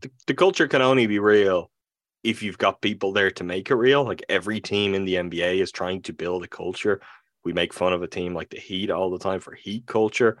The, 0.00 0.10
the 0.26 0.34
culture 0.34 0.68
can 0.68 0.82
only 0.82 1.06
be 1.06 1.18
real 1.18 1.70
if 2.22 2.42
you've 2.42 2.58
got 2.58 2.80
people 2.80 3.12
there 3.12 3.30
to 3.32 3.44
make 3.44 3.70
it 3.70 3.74
real. 3.74 4.04
Like 4.04 4.24
every 4.28 4.60
team 4.60 4.94
in 4.94 5.04
the 5.04 5.14
NBA 5.14 5.60
is 5.60 5.70
trying 5.70 6.02
to 6.02 6.12
build 6.12 6.44
a 6.44 6.48
culture. 6.48 7.00
We 7.44 7.52
make 7.52 7.72
fun 7.72 7.92
of 7.92 8.02
a 8.02 8.08
team 8.08 8.34
like 8.34 8.50
the 8.50 8.58
Heat 8.58 8.90
all 8.90 9.10
the 9.10 9.18
time 9.18 9.40
for 9.40 9.54
Heat 9.54 9.86
culture, 9.86 10.38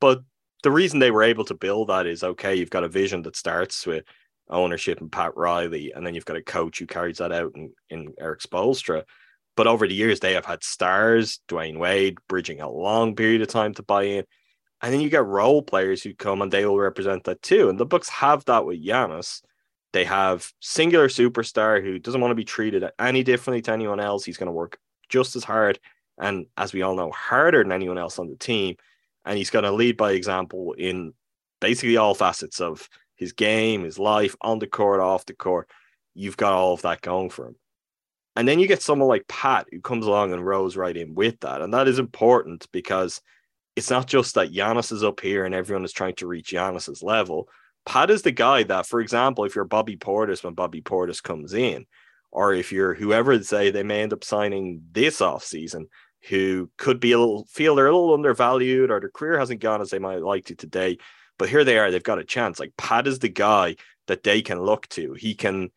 but 0.00 0.22
the 0.62 0.70
reason 0.70 0.98
they 0.98 1.10
were 1.10 1.22
able 1.22 1.44
to 1.44 1.54
build 1.54 1.88
that 1.88 2.06
is 2.06 2.24
okay. 2.24 2.54
You've 2.54 2.70
got 2.70 2.84
a 2.84 2.88
vision 2.88 3.22
that 3.22 3.36
starts 3.36 3.86
with 3.86 4.04
ownership 4.48 5.00
and 5.00 5.12
Pat 5.12 5.36
Riley, 5.36 5.92
and 5.92 6.06
then 6.06 6.14
you've 6.14 6.24
got 6.24 6.36
a 6.36 6.42
coach 6.42 6.78
who 6.78 6.86
carries 6.86 7.18
that 7.18 7.32
out 7.32 7.52
in, 7.54 7.72
in 7.90 8.14
Erik 8.18 8.40
Spoelstra. 8.40 9.02
But 9.56 9.66
over 9.66 9.86
the 9.86 9.94
years, 9.94 10.20
they 10.20 10.32
have 10.32 10.46
had 10.46 10.64
stars, 10.64 11.40
Dwyane 11.48 11.78
Wade, 11.78 12.18
bridging 12.28 12.60
a 12.60 12.70
long 12.70 13.14
period 13.14 13.42
of 13.42 13.48
time 13.48 13.74
to 13.74 13.82
buy 13.82 14.04
in. 14.04 14.24
And 14.84 14.92
then 14.92 15.00
you 15.00 15.08
get 15.08 15.24
role 15.24 15.62
players 15.62 16.02
who 16.02 16.12
come 16.12 16.42
and 16.42 16.52
they 16.52 16.66
will 16.66 16.76
represent 16.76 17.24
that 17.24 17.40
too. 17.40 17.70
And 17.70 17.80
the 17.80 17.86
Bucks 17.86 18.10
have 18.10 18.44
that 18.44 18.66
with 18.66 18.84
Giannis. 18.84 19.40
They 19.94 20.04
have 20.04 20.52
singular 20.60 21.08
superstar 21.08 21.82
who 21.82 21.98
doesn't 21.98 22.20
want 22.20 22.32
to 22.32 22.36
be 22.36 22.44
treated 22.44 22.84
any 22.98 23.22
differently 23.22 23.62
to 23.62 23.72
anyone 23.72 23.98
else. 23.98 24.26
He's 24.26 24.36
going 24.36 24.48
to 24.48 24.52
work 24.52 24.78
just 25.08 25.36
as 25.36 25.44
hard 25.44 25.78
and, 26.18 26.44
as 26.58 26.74
we 26.74 26.82
all 26.82 26.94
know, 26.96 27.10
harder 27.12 27.62
than 27.62 27.72
anyone 27.72 27.96
else 27.96 28.18
on 28.18 28.28
the 28.28 28.36
team. 28.36 28.76
And 29.24 29.38
he's 29.38 29.48
going 29.48 29.62
to 29.62 29.72
lead 29.72 29.96
by 29.96 30.12
example 30.12 30.74
in 30.74 31.14
basically 31.62 31.96
all 31.96 32.14
facets 32.14 32.60
of 32.60 32.86
his 33.16 33.32
game, 33.32 33.84
his 33.84 33.98
life, 33.98 34.36
on 34.42 34.58
the 34.58 34.66
court, 34.66 35.00
off 35.00 35.24
the 35.24 35.32
court. 35.32 35.70
You've 36.12 36.36
got 36.36 36.52
all 36.52 36.74
of 36.74 36.82
that 36.82 37.00
going 37.00 37.30
for 37.30 37.46
him. 37.48 37.56
And 38.36 38.46
then 38.46 38.58
you 38.58 38.68
get 38.68 38.82
someone 38.82 39.08
like 39.08 39.28
Pat 39.28 39.66
who 39.70 39.80
comes 39.80 40.04
along 40.04 40.34
and 40.34 40.44
rows 40.44 40.76
right 40.76 40.94
in 40.94 41.14
with 41.14 41.40
that. 41.40 41.62
And 41.62 41.72
that 41.72 41.88
is 41.88 41.98
important 41.98 42.70
because 42.70 43.22
it's 43.76 43.90
not 43.90 44.06
just 44.06 44.34
that 44.34 44.52
Giannis 44.52 44.92
is 44.92 45.02
up 45.02 45.20
here 45.20 45.44
and 45.44 45.54
everyone 45.54 45.84
is 45.84 45.92
trying 45.92 46.14
to 46.16 46.26
reach 46.26 46.52
Giannis's 46.52 47.02
level. 47.02 47.48
Pat 47.86 48.10
is 48.10 48.22
the 48.22 48.30
guy 48.30 48.62
that, 48.64 48.86
for 48.86 49.00
example, 49.00 49.44
if 49.44 49.54
you're 49.54 49.64
Bobby 49.64 49.96
Portis 49.96 50.42
when 50.42 50.54
Bobby 50.54 50.80
Portis 50.80 51.22
comes 51.22 51.52
in, 51.54 51.86
or 52.30 52.54
if 52.54 52.72
you're 52.72 52.94
whoever 52.94 53.40
say 53.42 53.70
they 53.70 53.82
may 53.82 54.02
end 54.02 54.12
up 54.12 54.24
signing 54.24 54.82
this 54.92 55.20
off 55.20 55.44
season, 55.44 55.88
who 56.28 56.70
could 56.78 57.00
be 57.00 57.12
a 57.12 57.18
little 57.18 57.46
feel 57.50 57.74
they're 57.74 57.86
a 57.86 57.92
little 57.96 58.14
undervalued 58.14 58.90
or 58.90 59.00
their 59.00 59.10
career 59.10 59.38
hasn't 59.38 59.60
gone 59.60 59.80
as 59.80 59.90
they 59.90 59.98
might 59.98 60.22
like 60.22 60.46
to 60.46 60.54
today. 60.54 60.96
But 61.38 61.48
here 61.48 61.64
they 61.64 61.78
are, 61.78 61.90
they've 61.90 62.02
got 62.02 62.18
a 62.18 62.24
chance. 62.24 62.58
Like 62.58 62.72
Pat 62.76 63.06
is 63.06 63.18
the 63.18 63.28
guy 63.28 63.76
that 64.06 64.22
they 64.22 64.40
can 64.40 64.62
look 64.62 64.88
to. 64.90 65.14
He 65.14 65.34
can 65.34 65.70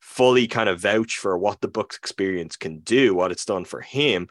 fully 0.00 0.46
kind 0.46 0.68
of 0.68 0.80
vouch 0.80 1.16
for 1.16 1.38
what 1.38 1.60
the 1.60 1.68
Bucks' 1.68 1.96
experience 1.96 2.56
can 2.56 2.80
do, 2.80 3.14
what 3.14 3.32
it's 3.32 3.44
done 3.44 3.64
for 3.64 3.80
him. 3.80 4.28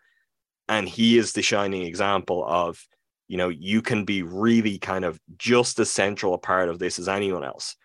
And 0.68 0.88
he 0.88 1.18
is 1.18 1.34
the 1.34 1.42
shining 1.42 1.84
example 1.84 2.44
of 2.46 2.86
you 3.28 3.38
know, 3.38 3.50
you 3.50 3.82
can 3.82 4.06
be 4.06 4.22
really 4.22 4.78
kind 4.78 5.06
of 5.06 5.20
just 5.38 5.80
as 5.80 5.90
central 5.90 6.34
a 6.34 6.38
part 6.38 6.70
of 6.70 6.80
this 6.80 7.00
as 7.00 7.10
anyone 7.10 7.44
else. 7.44 7.76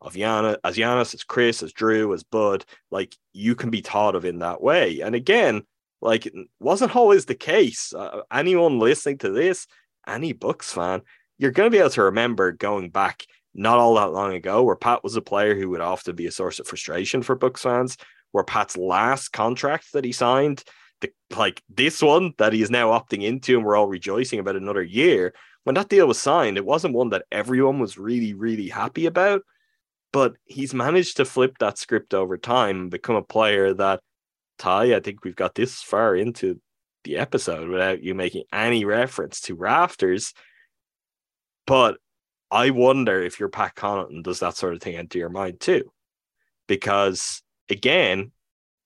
Of 0.00 0.14
Giannis, 0.14 0.58
as 0.62 0.76
Giannis, 0.76 1.14
as 1.14 1.24
Khris, 1.24 1.62
as 1.62 1.72
Jrue, 1.72 2.14
as 2.14 2.22
Bud, 2.22 2.64
like 2.90 3.16
you 3.32 3.56
can 3.56 3.70
be 3.70 3.80
thought 3.80 4.14
of 4.14 4.24
in 4.24 4.38
that 4.38 4.62
way. 4.62 5.00
And 5.00 5.14
again, 5.14 5.62
like 6.00 6.32
wasn't 6.60 6.94
always 6.94 7.24
the 7.24 7.34
case. 7.34 7.92
Uh, 7.92 8.20
anyone 8.32 8.78
listening 8.78 9.18
to 9.18 9.30
this, 9.30 9.66
any 10.06 10.32
Bucks 10.32 10.72
fan, 10.72 11.02
you're 11.38 11.50
going 11.50 11.68
to 11.68 11.74
be 11.74 11.80
able 11.80 11.90
to 11.90 12.04
remember 12.04 12.52
going 12.52 12.90
back 12.90 13.24
not 13.54 13.78
all 13.78 13.94
that 13.96 14.12
long 14.12 14.34
ago, 14.34 14.62
where 14.62 14.76
Pat 14.76 15.02
was 15.02 15.16
a 15.16 15.20
player 15.20 15.56
who 15.56 15.70
would 15.70 15.80
often 15.80 16.14
be 16.14 16.26
a 16.26 16.30
source 16.30 16.60
of 16.60 16.68
frustration 16.68 17.22
for 17.22 17.34
Bucks 17.34 17.62
fans. 17.62 17.96
Where 18.30 18.44
Pat's 18.44 18.76
last 18.76 19.30
contract 19.30 19.92
that 19.94 20.04
he 20.04 20.12
signed 20.12 20.62
the 21.00 21.12
like 21.36 21.62
this 21.68 22.02
one 22.02 22.32
that 22.38 22.52
he 22.52 22.62
is 22.62 22.70
now 22.70 22.90
opting 22.90 23.24
into, 23.24 23.56
and 23.56 23.64
we're 23.64 23.76
all 23.76 23.88
rejoicing 23.88 24.38
about 24.38 24.56
another 24.56 24.82
year. 24.82 25.34
When 25.64 25.74
that 25.74 25.88
deal 25.88 26.06
was 26.06 26.18
signed, 26.18 26.56
it 26.56 26.64
wasn't 26.64 26.94
one 26.94 27.10
that 27.10 27.26
everyone 27.30 27.78
was 27.78 27.98
really, 27.98 28.34
really 28.34 28.68
happy 28.68 29.06
about. 29.06 29.42
But 30.12 30.34
he's 30.44 30.72
managed 30.72 31.18
to 31.18 31.24
flip 31.24 31.58
that 31.58 31.76
script 31.76 32.14
over 32.14 32.38
time 32.38 32.80
and 32.80 32.90
become 32.90 33.16
a 33.16 33.22
player 33.22 33.74
that 33.74 34.00
Ti, 34.58 34.94
I 34.94 35.00
think 35.00 35.24
we've 35.24 35.36
got 35.36 35.54
this 35.54 35.82
far 35.82 36.16
into 36.16 36.60
the 37.04 37.16
episode 37.16 37.68
without 37.68 38.02
you 38.02 38.14
making 38.14 38.44
any 38.52 38.84
reference 38.84 39.40
to 39.42 39.54
rafters. 39.54 40.34
But 41.66 41.98
I 42.50 42.70
wonder 42.70 43.22
if 43.22 43.38
you're 43.38 43.48
Pat 43.48 43.74
Connaughton, 43.74 44.22
does 44.22 44.40
that 44.40 44.56
sort 44.56 44.74
of 44.74 44.80
thing 44.80 44.96
enter 44.96 45.18
your 45.18 45.28
mind 45.28 45.60
too? 45.60 45.92
Because 46.66 47.42
again, 47.68 48.32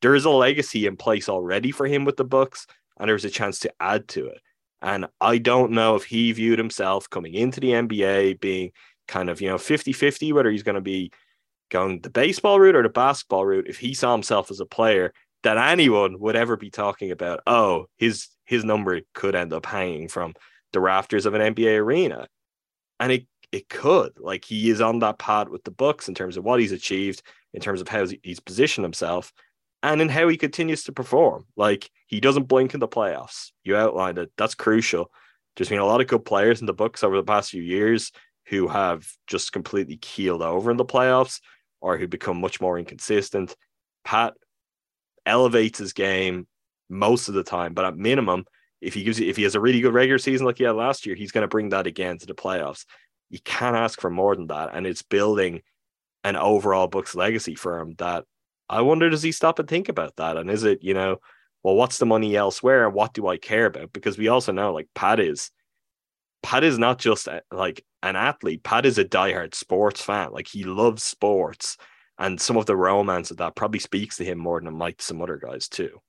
there 0.03 0.15
is 0.15 0.25
a 0.25 0.31
legacy 0.31 0.87
in 0.87 0.97
place 0.97 1.29
already 1.29 1.71
for 1.71 1.87
him 1.87 2.05
with 2.05 2.17
the 2.17 2.25
Bucks, 2.25 2.67
and 2.99 3.09
there's 3.09 3.25
a 3.25 3.31
chance 3.31 3.61
to 3.61 3.73
add 3.81 4.09
to 4.09 4.27
it. 4.27 4.41
And 4.83 5.07
I 5.21 5.39
don't 5.39 5.73
know 5.73 5.95
if 5.95 6.05
he 6.05 6.33
viewed 6.33 6.59
himself 6.59 7.09
coming 7.09 7.35
into 7.35 7.61
the 7.61 7.71
NBA 7.71 8.41
being 8.41 8.73
kind 9.07 9.31
of, 9.31 9.41
you 9.41 9.49
know, 9.49 9.59
50 9.59 9.93
50, 9.93 10.33
whether 10.33 10.51
he's 10.51 10.65
going 10.65 10.75
to 10.75 10.81
be 10.81 11.13
going 11.71 12.01
the 12.01 12.11
baseball 12.11 12.59
route 12.59 12.75
or 12.77 12.83
the 12.83 12.89
basketball 12.89 13.47
route, 13.47 13.69
if 13.69 13.79
he 13.79 13.95
saw 13.95 14.13
himself 14.13 14.51
as 14.51 14.61
a 14.61 14.67
player 14.67 15.15
that 15.45 15.57
anyone 15.57 16.19
would 16.19 16.37
ever 16.37 16.57
be 16.57 16.71
talking 16.71 17.13
about, 17.13 17.41
oh, 17.47 17.87
his 17.97 18.29
his 18.45 18.65
number 18.65 19.01
could 19.15 19.37
end 19.37 19.53
up 19.53 19.67
hanging 19.67 20.09
from 20.09 20.35
the 20.73 20.81
rafters 20.81 21.27
of 21.27 21.35
an 21.35 21.55
NBA 21.55 21.79
arena. 21.79 22.27
And 22.99 23.13
it 23.13 23.27
it 23.53 23.69
could. 23.69 24.19
Like 24.19 24.45
he 24.45 24.69
is 24.69 24.81
on 24.81 24.99
that 24.99 25.19
path 25.19 25.49
with 25.49 25.63
the 25.63 25.71
Bucks 25.71 26.09
in 26.09 26.15
terms 26.15 26.37
of 26.37 26.45
what 26.45 26.59
he's 26.59 26.73
achieved, 26.73 27.23
in 27.55 27.61
terms 27.61 27.81
of 27.81 27.89
how 27.89 28.07
he's 28.23 28.41
positioned 28.41 28.85
himself 28.85 29.33
and 29.83 30.01
in 30.01 30.09
how 30.09 30.29
he 30.29 30.37
continues 30.37 30.85
to 30.85 30.93
perform. 30.93 31.47
Like 31.57 31.91
he 32.07 32.21
doesn't 32.21 32.49
blink 32.49 32.75
in 32.75 32.81
the 32.81 32.89
playoffs. 32.89 33.51
You 33.65 33.77
outlined 33.77 34.19
it. 34.19 34.31
That's 34.37 34.55
crucial. 34.55 35.11
There's 35.57 35.69
been 35.69 35.79
a 35.79 35.87
lot 35.87 36.01
of 36.01 36.07
good 36.07 36.25
players 36.25 36.61
in 36.61 36.67
the 36.67 36.73
Bucks 36.73 37.05
over 37.05 37.17
the 37.17 37.23
past 37.23 37.51
few 37.51 37.63
years 37.63 38.13
who 38.47 38.69
have 38.69 39.07
just 39.27 39.53
completely 39.53 39.97
keeled 39.97 40.43
over 40.43 40.71
in 40.71 40.77
the 40.77 40.85
playoffs 40.85 41.41
or 41.81 41.99
who 41.99 42.07
become 42.09 42.41
much 42.41 42.61
more 42.61 42.79
inconsistent. 42.79 43.55
Pat 44.05 44.35
elevates 45.27 45.79
his 45.79 45.93
game 45.93 46.47
most 46.89 47.29
of 47.29 47.35
the 47.35 47.45
time, 47.45 47.75
but 47.75 47.85
at 47.85 47.97
minimum, 47.97 48.45
if 48.81 48.95
he 48.95 49.05
gives 49.05 49.21
if 49.21 49.37
he 49.37 49.45
has 49.45 49.55
a 49.55 49.61
really 49.61 49.81
good 49.81 49.95
regular 49.95 50.19
season 50.19 50.47
like 50.47 50.59
he 50.59 50.65
had 50.65 50.75
last 50.75 51.07
year, 51.07 51.15
he's 51.15 51.33
going 51.33 51.43
to 51.43 51.49
bring 51.49 51.69
that 51.69 51.87
again 51.87 52.19
to 52.19 52.27
the 52.27 52.35
playoffs. 52.35 52.85
You 53.31 53.39
can't 53.45 53.77
ask 53.77 54.01
for 54.01 54.11
more 54.11 54.35
than 54.35 54.49
that, 54.49 54.71
and 54.73 54.87
it's 54.87 55.03
building 55.03 55.63
an 56.25 56.37
overall 56.37 56.89
Bucks 56.89 57.15
legacy 57.15 57.55
for 57.55 57.79
him 57.79 57.95
that 57.99 58.25
I 58.69 58.81
wonder, 58.83 59.11
does 59.11 59.23
he 59.23 59.33
stop 59.33 59.59
and 59.59 59.69
think 59.69 59.89
about 59.89 60.17
that? 60.17 60.37
And 60.37 60.51
is 60.51 60.65
it, 60.65 60.83
you 60.83 60.95
know, 60.95 61.19
well, 61.63 61.77
what's 61.77 61.99
the 61.99 62.07
money 62.07 62.37
elsewhere? 62.37 62.87
And 62.87 62.95
what 62.95 63.13
do 63.13 63.27
I 63.29 63.37
care 63.37 63.67
about? 63.67 63.93
Because 63.93 64.19
we 64.19 64.29
also 64.29 64.53
know, 64.53 64.73
like, 64.73 64.89
Pat 64.95 65.21
is, 65.21 65.51
Pat 66.43 66.65
is 66.65 66.79
not 66.79 66.99
just 66.99 67.29
a, 67.29 67.43
like 67.53 67.85
an 68.03 68.17
athlete. 68.17 68.63
Pat 68.63 68.85
is 68.87 68.99
a 68.99 69.05
diehard 69.05 69.55
sports 69.55 70.03
fan. 70.03 70.33
Like, 70.33 70.49
he 70.49 70.65
loves 70.65 71.05
sports. 71.05 71.77
And 72.19 72.41
some 72.41 72.57
of 72.57 72.67
the 72.67 72.77
romance 72.77 73.31
of 73.31 73.37
that 73.39 73.55
probably 73.55 73.79
speaks 73.81 74.17
to 74.17 74.25
him 74.25 74.39
more 74.39 74.61
than 74.61 74.69
it 74.69 74.77
might 74.77 75.01
some 75.01 75.23
other 75.23 75.37
guys, 75.37 75.69
too. 75.69 76.01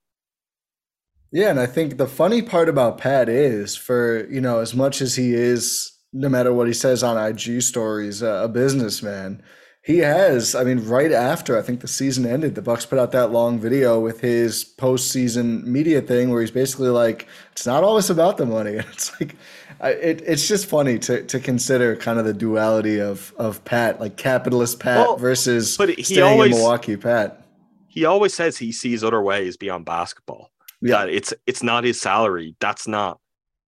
Yeah. 1.31 1.49
And 1.49 1.59
I 1.59 1.65
think 1.65 1.97
the 1.97 2.07
funny 2.07 2.41
part 2.41 2.69
about 2.69 2.97
Pat 2.97 3.29
is, 3.29 3.75
for, 3.75 4.27
you 4.29 4.41
know, 4.41 4.59
as 4.59 4.73
much 4.73 5.01
as 5.01 5.15
he 5.15 5.33
is, 5.33 5.91
no 6.13 6.29
matter 6.29 6.53
what 6.53 6.67
he 6.67 6.73
says 6.73 7.03
on 7.03 7.17
IG 7.17 7.61
stories, 7.61 8.21
a 8.21 8.49
businessman 8.51 9.43
he 9.83 9.97
has. 9.97 10.55
I 10.55 10.63
mean, 10.63 10.79
right 10.87 11.11
after 11.11 11.57
I 11.57 11.61
think 11.61 11.81
the 11.81 11.89
season 11.89 12.25
ended, 12.25 12.55
the 12.55 12.61
Bucks 12.61 12.85
put 12.85 12.97
out 12.97 13.11
that 13.11 13.31
long 13.31 13.59
video 13.59 13.99
with 13.99 14.21
his 14.21 14.63
postseason 14.63 15.65
media 15.65 16.01
thing 16.01 16.29
where 16.29 16.39
he's 16.39 16.51
basically 16.51 16.87
like, 16.87 17.27
"It's 17.51 17.65
not 17.65 17.83
always 17.83 18.09
about 18.09 18.37
the 18.37 18.45
money." 18.45 18.77
And 18.77 18.87
It's 18.93 19.11
like, 19.19 19.35
it, 19.81 20.21
it's 20.25 20.47
just 20.47 20.67
funny 20.67 20.97
to 20.99 21.23
to 21.23 21.37
consider 21.37 21.97
kind 21.97 22.17
of 22.17 22.23
the 22.23 22.33
duality 22.33 23.01
of 23.01 23.33
of 23.37 23.63
Pat, 23.65 23.99
like 23.99 24.15
capitalist 24.15 24.79
Pat 24.79 25.05
well, 25.05 25.17
versus 25.17 25.75
but 25.75 25.89
he 25.89 26.03
staying 26.03 26.23
always, 26.23 26.53
in 26.53 26.57
Milwaukee 26.57 26.95
Pat. 26.95 27.45
He 27.89 28.05
always 28.05 28.33
says 28.33 28.57
he 28.57 28.71
sees 28.71 29.03
other 29.03 29.21
ways 29.21 29.57
beyond 29.57 29.83
basketball. 29.83 30.49
Yeah, 30.81 30.99
that 30.99 31.09
it's 31.09 31.33
it's 31.45 31.61
not 31.61 31.83
his 31.83 31.99
salary. 31.99 32.55
That's 32.61 32.87
not 32.87 33.19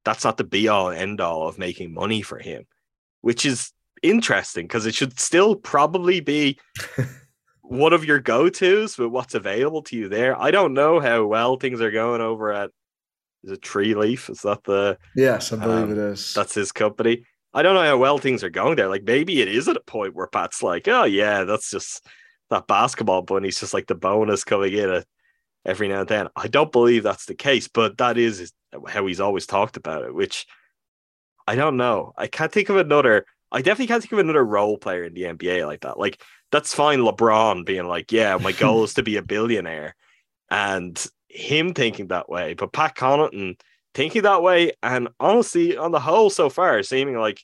that's 0.05 0.23
not 0.23 0.37
the 0.37 0.45
be 0.45 0.69
all 0.69 0.91
end 0.91 1.19
all 1.19 1.45
of 1.45 1.57
making 1.57 1.93
money 1.93 2.21
for 2.21 2.39
him, 2.39 2.65
which 3.19 3.45
is 3.45 3.73
interesting 4.03 4.65
because 4.65 4.85
it 4.85 4.95
should 4.95 5.19
still 5.19 5.55
probably 5.55 6.19
be 6.19 6.59
one 7.61 7.93
of 7.93 8.05
your 8.05 8.19
go-tos 8.19 8.97
with 8.97 9.09
what's 9.09 9.35
available 9.35 9.81
to 9.83 9.95
you 9.95 10.09
there. 10.09 10.39
I 10.39 10.51
don't 10.51 10.73
know 10.73 10.99
how 10.99 11.25
well 11.25 11.57
things 11.57 11.81
are 11.81 11.91
going 11.91 12.21
over 12.21 12.51
at 12.51 12.71
is 13.43 13.51
it 13.51 13.61
Tree 13.61 13.93
Leaf? 13.93 14.29
Is 14.29 14.41
that 14.41 14.63
the 14.63 14.97
yes, 15.15 15.53
I 15.53 15.57
believe 15.57 15.83
um, 15.83 15.91
it 15.91 15.97
is. 15.97 16.33
That's 16.33 16.55
his 16.55 16.71
company. 16.71 17.25
I 17.53 17.61
don't 17.61 17.75
know 17.75 17.83
how 17.83 17.97
well 17.97 18.17
things 18.17 18.43
are 18.43 18.49
going 18.49 18.75
there. 18.75 18.89
Like 18.89 19.03
maybe 19.03 19.41
it 19.41 19.47
is 19.47 19.67
at 19.67 19.77
a 19.77 19.81
point 19.81 20.15
where 20.15 20.27
Pat's 20.27 20.63
like, 20.63 20.87
oh 20.87 21.03
yeah, 21.03 21.43
that's 21.43 21.69
just 21.69 22.05
that 22.49 22.67
basketball 22.67 23.21
bunny's 23.21 23.59
just 23.59 23.73
like 23.73 23.87
the 23.87 23.95
bonus 23.95 24.43
coming 24.43 24.73
in 24.73 24.89
at 24.89 25.05
every 25.63 25.87
now 25.87 26.01
and 26.01 26.09
then. 26.09 26.27
I 26.35 26.47
don't 26.47 26.71
believe 26.71 27.03
that's 27.03 27.25
the 27.25 27.35
case, 27.35 27.67
but 27.67 27.97
that 27.99 28.17
is 28.17 28.51
how 28.87 29.05
he's 29.05 29.19
always 29.19 29.45
talked 29.45 29.77
about 29.77 30.03
it, 30.03 30.13
which 30.13 30.45
I 31.47 31.55
don't 31.55 31.77
know. 31.77 32.13
I 32.17 32.27
can't 32.27 32.51
think 32.51 32.69
of 32.69 32.77
another 32.77 33.25
I 33.55 33.61
definitely 33.61 33.87
can't 33.87 34.03
think 34.03 34.11
of 34.11 34.19
another 34.19 34.43
role 34.43 34.77
player 34.77 35.05
in 35.05 35.13
the 35.13 35.23
NBA 35.23 35.65
like 35.65 35.81
that. 35.81 35.97
Like 35.97 36.21
that's 36.51 36.75
fine. 36.75 36.99
LeBron 36.99 37.65
being 37.65 37.87
like, 37.87 38.11
"Yeah, 38.11 38.37
my 38.37 38.51
goal 38.63 38.83
is 38.83 38.93
to 38.95 39.03
be 39.03 39.15
a 39.15 39.23
billionaire," 39.23 39.95
and 40.51 41.03
him 41.29 41.73
thinking 41.73 42.07
that 42.07 42.27
way. 42.27 42.53
But 42.53 42.73
Pat 42.73 42.95
Connaughton 42.95 43.57
thinking 43.93 44.23
that 44.23 44.43
way, 44.43 44.73
and 44.83 45.07
honestly, 45.21 45.77
on 45.77 45.91
the 45.91 46.01
whole, 46.01 46.29
so 46.29 46.49
far, 46.49 46.83
seeming 46.83 47.17
like 47.17 47.41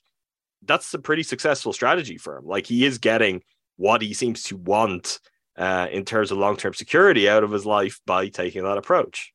that's 0.62 0.92
a 0.92 0.98
pretty 0.98 1.22
successful 1.22 1.72
strategy 1.72 2.18
for 2.18 2.36
him. 2.36 2.46
Like 2.46 2.66
he 2.66 2.84
is 2.84 2.98
getting 2.98 3.42
what 3.76 4.02
he 4.02 4.12
seems 4.12 4.42
to 4.44 4.56
want 4.58 5.18
uh, 5.56 5.88
in 5.90 6.04
terms 6.04 6.30
of 6.30 6.36
long 6.36 6.58
term 6.58 6.74
security 6.74 7.26
out 7.26 7.42
of 7.42 7.50
his 7.50 7.64
life 7.64 8.00
by 8.06 8.28
taking 8.28 8.64
that 8.64 8.78
approach. 8.78 9.31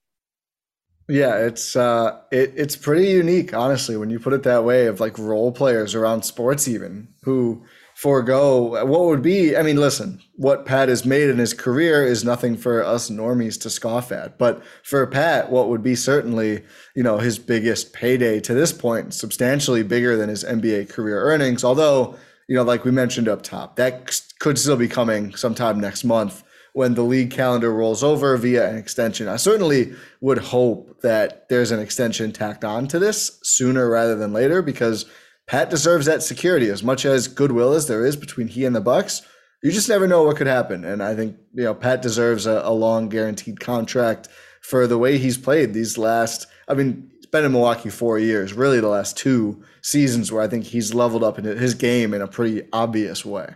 Yeah, 1.09 1.37
it's 1.37 1.75
uh, 1.75 2.19
it, 2.31 2.53
it's 2.55 2.75
pretty 2.75 3.07
unique, 3.07 3.53
honestly, 3.53 3.95
when 3.95 4.09
you 4.09 4.19
put 4.19 4.33
it 4.33 4.43
that 4.43 4.65
way. 4.65 4.87
Of 4.87 4.99
like 4.99 5.17
role 5.17 5.53
players 5.53 5.95
around 5.95 6.23
sports, 6.23 6.67
even 6.67 7.07
who 7.23 7.63
forego 7.95 8.85
what 8.85 9.05
would 9.05 9.21
be. 9.21 9.55
I 9.55 9.61
mean, 9.61 9.77
listen, 9.77 10.21
what 10.35 10.65
Pat 10.65 10.89
has 10.89 11.05
made 11.05 11.29
in 11.29 11.37
his 11.37 11.53
career 11.53 12.03
is 12.05 12.25
nothing 12.25 12.57
for 12.57 12.83
us 12.83 13.09
normies 13.09 13.59
to 13.61 13.69
scoff 13.69 14.11
at. 14.11 14.37
But 14.37 14.61
for 14.83 15.07
Pat, 15.07 15.49
what 15.49 15.69
would 15.69 15.81
be 15.81 15.95
certainly 15.95 16.63
you 16.93 17.03
know 17.03 17.19
his 17.19 17.39
biggest 17.39 17.93
payday 17.93 18.41
to 18.41 18.53
this 18.53 18.73
point, 18.73 19.13
substantially 19.13 19.83
bigger 19.83 20.17
than 20.17 20.27
his 20.27 20.43
NBA 20.43 20.89
career 20.89 21.21
earnings. 21.21 21.63
Although 21.63 22.17
you 22.49 22.55
know, 22.55 22.63
like 22.63 22.83
we 22.83 22.91
mentioned 22.91 23.29
up 23.29 23.43
top, 23.43 23.77
that 23.77 24.21
could 24.39 24.59
still 24.59 24.77
be 24.77 24.89
coming 24.89 25.33
sometime 25.35 25.79
next 25.79 26.03
month 26.03 26.43
when 26.77 26.93
the 26.93 27.01
league 27.01 27.31
calendar 27.31 27.73
rolls 27.73 28.03
over 28.03 28.37
via 28.37 28.69
an 28.69 28.77
extension. 28.77 29.27
I 29.27 29.37
certainly 29.37 29.95
would 30.21 30.37
hope 30.37 31.01
that 31.01 31.49
there's 31.49 31.71
an 31.71 31.79
extension 31.79 32.31
tacked 32.31 32.63
on 32.63 32.87
to 32.89 32.99
this 32.99 33.39
sooner 33.41 33.89
rather 33.89 34.13
than 34.13 34.31
later 34.31 34.61
because 34.61 35.07
Pat 35.47 35.71
deserves 35.71 36.05
that 36.05 36.21
security 36.21 36.69
as 36.69 36.83
much 36.83 37.03
as 37.03 37.27
goodwill 37.27 37.73
as 37.73 37.87
there 37.87 38.05
is 38.05 38.15
between 38.15 38.47
he 38.47 38.63
and 38.63 38.75
the 38.75 38.79
Bucks. 38.79 39.23
You 39.63 39.71
just 39.71 39.89
never 39.89 40.07
know 40.07 40.21
what 40.21 40.37
could 40.37 40.45
happen, 40.45 40.85
and 40.85 41.01
I 41.01 41.15
think 41.15 41.37
you 41.55 41.63
know 41.63 41.73
Pat 41.73 42.03
deserves 42.03 42.45
a, 42.45 42.61
a 42.63 42.71
long 42.71 43.09
guaranteed 43.09 43.59
contract 43.59 44.27
for 44.61 44.85
the 44.85 44.99
way 44.99 45.17
he's 45.17 45.35
played 45.39 45.73
these 45.73 45.97
last. 45.97 46.45
I 46.67 46.75
mean, 46.75 47.09
it's 47.15 47.25
been 47.25 47.43
in 47.43 47.53
Milwaukee 47.53 47.89
four 47.89 48.19
years, 48.19 48.53
really 48.53 48.79
the 48.79 48.87
last 48.87 49.17
two 49.17 49.63
seasons 49.81 50.31
where 50.31 50.43
I 50.43 50.47
think 50.47 50.65
he's 50.65 50.93
leveled 50.93 51.23
up 51.23 51.39
in 51.39 51.45
his 51.45 51.73
game 51.73 52.13
in 52.13 52.21
a 52.21 52.27
pretty 52.27 52.67
obvious 52.71 53.25
way 53.25 53.55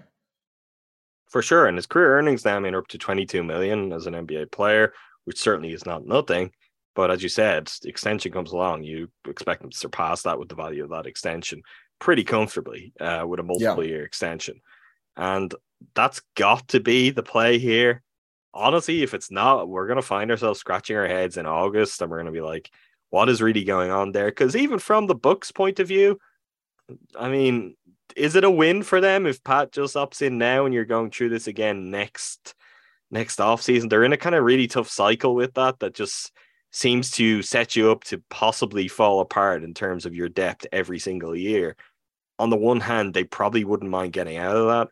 for 1.32 1.42
sure. 1.42 1.66
And 1.66 1.78
his 1.78 1.88
career 1.88 2.18
earnings 2.18 2.46
now 2.46 2.58
I 2.58 2.60
mean, 2.60 2.76
are 2.76 2.80
up 2.80 2.88
to 2.90 2.98
22 2.98 3.44
million 3.44 3.92
as 3.94 4.06
an 4.06 4.14
NBA 4.14 4.52
player, 4.52 4.94
which 5.26 5.40
certainly 5.40 5.74
is 5.74 5.86
not 5.86 6.06
nothing. 6.06 6.52
But 6.94 7.10
as 7.10 7.24
you 7.24 7.30
said, 7.30 7.72
the 7.82 7.90
extension 7.90 8.34
comes 8.34 8.52
along. 8.52 8.84
You 8.84 9.10
expect 9.28 9.64
him 9.64 9.70
to 9.70 9.78
surpass 9.78 10.24
that 10.24 10.38
with 10.38 10.50
the 10.50 10.56
value 10.56 10.84
of 10.84 10.90
that 10.90 11.06
extension 11.08 11.64
pretty 12.00 12.24
comfortably 12.24 12.94
uh, 13.00 13.24
with 13.26 13.40
a 13.40 13.44
multiple 13.44 13.84
yeah. 13.84 13.90
year 13.90 14.04
extension. 14.04 14.60
And 15.16 15.54
that's 15.96 16.22
got 16.36 16.68
to 16.70 16.82
be 16.82 17.12
the 17.12 17.24
play 17.24 17.60
here. 17.60 18.04
Honestly, 18.54 19.04
if 19.04 19.14
it's 19.14 19.32
not, 19.32 19.70
we're 19.70 19.88
going 19.88 19.98
to 19.98 20.02
find 20.02 20.30
ourselves 20.32 20.60
scratching 20.60 20.98
our 20.98 21.08
heads 21.08 21.38
in 21.38 21.46
August 21.46 22.02
and 22.02 22.12
we're 22.12 22.18
going 22.18 22.26
to 22.26 22.32
be 22.34 22.42
like, 22.42 22.70
what 23.10 23.30
is 23.30 23.42
really 23.42 23.64
going 23.64 23.92
on 23.92 24.12
there? 24.12 24.28
Because 24.28 24.56
even 24.56 24.80
from 24.80 25.08
the 25.08 25.16
Bucks' 25.16 25.52
point 25.52 25.80
of 25.80 25.88
view, 25.88 26.20
I 27.18 27.30
mean, 27.30 27.76
is 28.16 28.36
it 28.36 28.44
a 28.44 28.52
win 28.52 28.84
for 28.84 29.02
them 29.02 29.26
if 29.26 29.44
Pat 29.44 29.72
just 29.72 29.96
ups 29.96 30.22
in 30.22 30.38
now 30.38 30.66
and 30.66 30.74
you're 30.74 30.86
going 30.86 31.12
through 31.12 31.30
this 31.30 31.48
again 31.48 31.90
next 31.90 32.56
next 33.10 33.40
off 33.40 33.62
season? 33.62 33.90
They're 33.90 34.04
in 34.04 34.14
a 34.14 34.18
kind 34.18 34.36
of 34.36 34.44
really 34.44 34.68
tough 34.68 34.90
cycle 34.90 35.36
with 35.36 35.54
that 35.56 35.80
that 35.80 35.94
just 35.94 36.32
seems 36.72 37.12
to 37.12 37.42
set 37.42 37.76
you 37.76 37.92
up 37.92 38.04
to 38.06 38.22
possibly 38.30 38.88
fall 38.88 39.20
apart 39.20 39.64
in 39.64 39.74
terms 39.74 40.06
of 40.06 40.16
your 40.16 40.30
depth 40.30 40.66
every 40.72 41.00
single 41.00 41.36
year. 41.36 41.76
On 42.40 42.50
the 42.50 42.58
one 42.58 42.80
hand, 42.80 43.14
they 43.14 43.24
probably 43.24 43.64
wouldn't 43.64 43.92
mind 43.92 44.14
getting 44.14 44.38
out 44.38 44.56
of 44.56 44.68
that, 44.68 44.88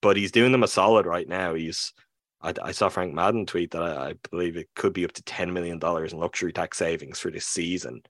but 0.00 0.16
he's 0.16 0.32
doing 0.32 0.52
them 0.52 0.62
a 0.62 0.68
solid 0.68 1.06
right 1.06 1.28
now. 1.28 1.54
He's 1.54 1.92
I, 2.40 2.54
I 2.62 2.72
saw 2.72 2.88
Frank 2.88 3.14
Madden 3.14 3.46
tweet 3.46 3.72
that 3.72 3.82
I, 3.82 4.10
I, 4.10 4.14
believe 4.30 4.56
it 4.56 4.68
could 4.74 4.92
be 4.92 5.04
up 5.04 5.12
to 5.12 5.22
ten 5.22 5.52
million 5.52 5.78
dollars 5.78 6.12
in 6.12 6.18
luxury 6.18 6.52
tax 6.52 6.78
savings 6.78 7.18
for 7.18 7.30
this 7.30 7.46
season. 7.46 8.02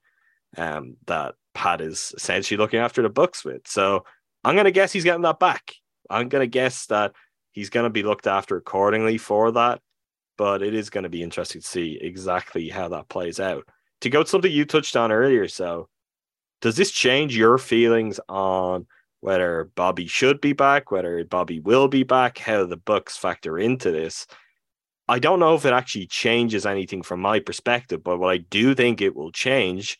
Um, 0.57 0.97
that 1.05 1.35
Pat 1.53 1.81
is 1.81 2.13
essentially 2.15 2.57
looking 2.57 2.79
after 2.79 3.01
the 3.01 3.09
Bucks 3.09 3.45
with. 3.45 3.67
So 3.67 4.03
I'm 4.43 4.55
going 4.55 4.65
to 4.65 4.71
guess 4.71 4.91
he's 4.91 5.03
getting 5.03 5.23
that 5.23 5.39
back. 5.39 5.73
I'm 6.09 6.29
going 6.29 6.41
to 6.41 6.47
guess 6.47 6.85
that 6.87 7.13
he's 7.51 7.69
going 7.69 7.83
to 7.83 7.89
be 7.89 8.03
looked 8.03 8.27
after 8.27 8.57
accordingly 8.57 9.17
for 9.17 9.51
that. 9.51 9.81
But 10.37 10.63
it 10.63 10.73
is 10.73 10.89
going 10.89 11.03
to 11.03 11.09
be 11.09 11.21
interesting 11.21 11.61
to 11.61 11.67
see 11.67 11.99
exactly 12.01 12.69
how 12.69 12.87
that 12.89 13.09
plays 13.09 13.39
out. 13.39 13.67
To 14.01 14.09
go 14.09 14.23
to 14.23 14.29
something 14.29 14.51
you 14.51 14.63
touched 14.63 14.95
on 14.95 15.11
earlier, 15.11 15.49
so 15.49 15.89
does 16.61 16.77
this 16.77 16.91
change 16.91 17.35
your 17.35 17.57
feelings 17.57 18.19
on 18.29 18.87
whether 19.19 19.69
Bobby 19.75 20.07
should 20.07 20.39
be 20.39 20.53
back, 20.53 20.91
whether 20.91 21.25
Bobby 21.25 21.59
will 21.59 21.89
be 21.89 22.03
back, 22.03 22.37
how 22.37 22.65
the 22.65 22.77
Bucks 22.77 23.17
factor 23.17 23.59
into 23.59 23.91
this? 23.91 24.25
I 25.09 25.19
don't 25.19 25.39
know 25.39 25.55
if 25.55 25.65
it 25.65 25.73
actually 25.73 26.07
changes 26.07 26.65
anything 26.65 27.01
from 27.01 27.19
my 27.19 27.39
perspective, 27.39 28.03
but 28.03 28.19
what 28.19 28.31
I 28.31 28.37
do 28.37 28.75
think 28.75 29.01
it 29.01 29.15
will 29.15 29.31
change, 29.31 29.97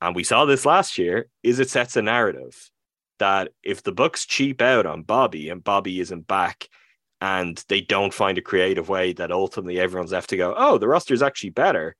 and 0.00 0.16
we 0.16 0.24
saw 0.24 0.44
this 0.44 0.66
last 0.66 0.98
year, 0.98 1.28
is 1.42 1.60
it 1.60 1.70
sets 1.70 1.96
a 1.96 2.02
narrative 2.02 2.70
that 3.18 3.52
if 3.62 3.82
the 3.82 3.92
Bucks 3.92 4.26
cheap 4.26 4.60
out 4.62 4.86
on 4.86 5.02
Bobby 5.02 5.48
and 5.48 5.62
Bobby 5.62 6.00
isn't 6.00 6.26
back 6.26 6.68
and 7.20 7.62
they 7.68 7.80
don't 7.80 8.14
find 8.14 8.38
a 8.38 8.42
creative 8.42 8.88
way 8.88 9.12
that 9.14 9.32
ultimately 9.32 9.78
everyone's 9.78 10.12
left 10.12 10.30
to 10.30 10.36
go, 10.36 10.54
oh, 10.56 10.78
the 10.78 10.88
roster 10.88 11.14
is 11.14 11.22
actually 11.22 11.50
better, 11.50 11.96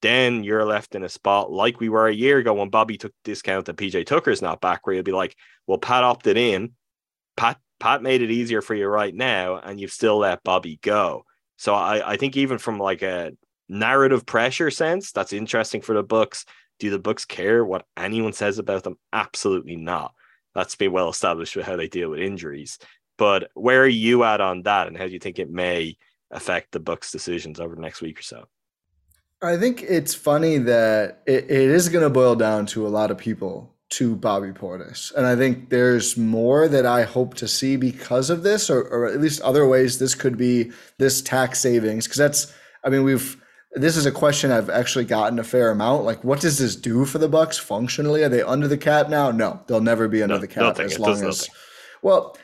then 0.00 0.44
you're 0.44 0.64
left 0.64 0.94
in 0.94 1.02
a 1.02 1.08
spot 1.08 1.50
like 1.50 1.80
we 1.80 1.88
were 1.88 2.06
a 2.06 2.14
year 2.14 2.38
ago 2.38 2.54
when 2.54 2.70
Bobby 2.70 2.96
took 2.96 3.12
discount 3.24 3.66
that 3.66 3.76
PJ 3.76 4.06
Tucker's 4.06 4.42
not 4.42 4.60
back, 4.60 4.86
where 4.86 4.94
you'll 4.94 5.02
be 5.02 5.12
like, 5.12 5.36
well, 5.66 5.78
Pat 5.78 6.04
opted 6.04 6.36
in. 6.36 6.72
Pat 7.36 7.58
Pat 7.80 8.02
made 8.02 8.22
it 8.22 8.30
easier 8.30 8.60
for 8.60 8.74
you 8.74 8.86
right 8.86 9.14
now, 9.14 9.56
and 9.56 9.80
you've 9.80 9.92
still 9.92 10.18
let 10.18 10.42
Bobby 10.42 10.78
go. 10.82 11.24
So 11.56 11.74
I, 11.74 12.12
I 12.12 12.16
think 12.16 12.36
even 12.36 12.58
from 12.58 12.78
like 12.78 13.02
a 13.02 13.32
narrative 13.68 14.24
pressure 14.26 14.70
sense, 14.70 15.12
that's 15.12 15.32
interesting 15.32 15.80
for 15.80 15.94
the 15.94 16.02
Bucks. 16.02 16.44
Do 16.80 16.90
the 16.90 16.98
Bucks 16.98 17.24
care 17.24 17.64
what 17.64 17.84
anyone 17.96 18.32
says 18.32 18.58
about 18.58 18.84
them? 18.84 18.96
Absolutely 19.12 19.76
not 19.76 20.12
that's 20.58 20.76
been 20.76 20.92
well 20.92 21.08
established 21.08 21.56
with 21.56 21.66
how 21.66 21.76
they 21.76 21.88
deal 21.88 22.10
with 22.10 22.20
injuries. 22.20 22.78
But 23.16 23.50
where 23.54 23.82
are 23.82 23.88
you 23.88 24.24
at 24.24 24.40
on 24.40 24.62
that, 24.62 24.86
and 24.86 24.96
how 24.96 25.06
do 25.06 25.12
you 25.12 25.18
think 25.18 25.38
it 25.38 25.50
may 25.50 25.96
affect 26.30 26.72
the 26.72 26.80
Bucks' 26.80 27.10
decisions 27.10 27.58
over 27.58 27.74
the 27.74 27.80
next 27.80 28.00
week 28.02 28.18
or 28.18 28.22
so? 28.22 28.44
I 29.40 29.56
think 29.56 29.82
it's 29.82 30.14
funny 30.14 30.58
that 30.58 31.22
it, 31.26 31.44
it 31.44 31.50
is 31.50 31.88
going 31.88 32.02
to 32.02 32.10
boil 32.10 32.34
down 32.34 32.66
to 32.66 32.86
a 32.86 32.88
lot 32.88 33.10
of 33.10 33.18
people 33.18 33.74
to 33.90 34.16
Bobby 34.16 34.50
Portis. 34.50 35.14
And 35.14 35.26
I 35.26 35.36
think 35.36 35.70
there's 35.70 36.16
more 36.16 36.68
that 36.68 36.84
I 36.84 37.04
hope 37.04 37.34
to 37.34 37.48
see 37.48 37.76
because 37.76 38.30
of 38.30 38.42
this, 38.42 38.68
or, 38.68 38.82
or 38.82 39.06
at 39.06 39.20
least 39.20 39.40
other 39.42 39.66
ways 39.66 39.98
this 39.98 40.14
could 40.14 40.36
be 40.36 40.72
this 40.98 41.22
tax 41.22 41.60
savings. 41.60 42.06
Because 42.06 42.18
that's, 42.18 42.54
I 42.84 42.90
mean, 42.90 43.04
we've 43.04 43.40
this 43.72 43.96
is 43.96 44.06
a 44.06 44.12
question 44.12 44.50
I've 44.50 44.70
actually 44.70 45.04
gotten 45.04 45.38
a 45.38 45.44
fair 45.44 45.70
amount. 45.70 46.04
Like, 46.04 46.24
what 46.24 46.40
does 46.40 46.58
this 46.58 46.74
do 46.74 47.04
for 47.04 47.18
the 47.18 47.28
Bucks 47.28 47.58
functionally? 47.58 48.22
Are 48.22 48.28
they 48.28 48.42
under 48.42 48.68
the 48.68 48.78
cap 48.78 49.08
now? 49.08 49.30
No, 49.30 49.60
they'll 49.66 49.80
never 49.80 50.08
be 50.08 50.22
under 50.22 50.36
no, 50.36 50.40
the 50.40 50.48
cap 50.48 50.62
nothing. 50.62 50.86
as 50.86 50.98
long 50.98 51.12
as. 51.12 51.22
Nothing. 51.22 51.54
Well, 52.02 52.36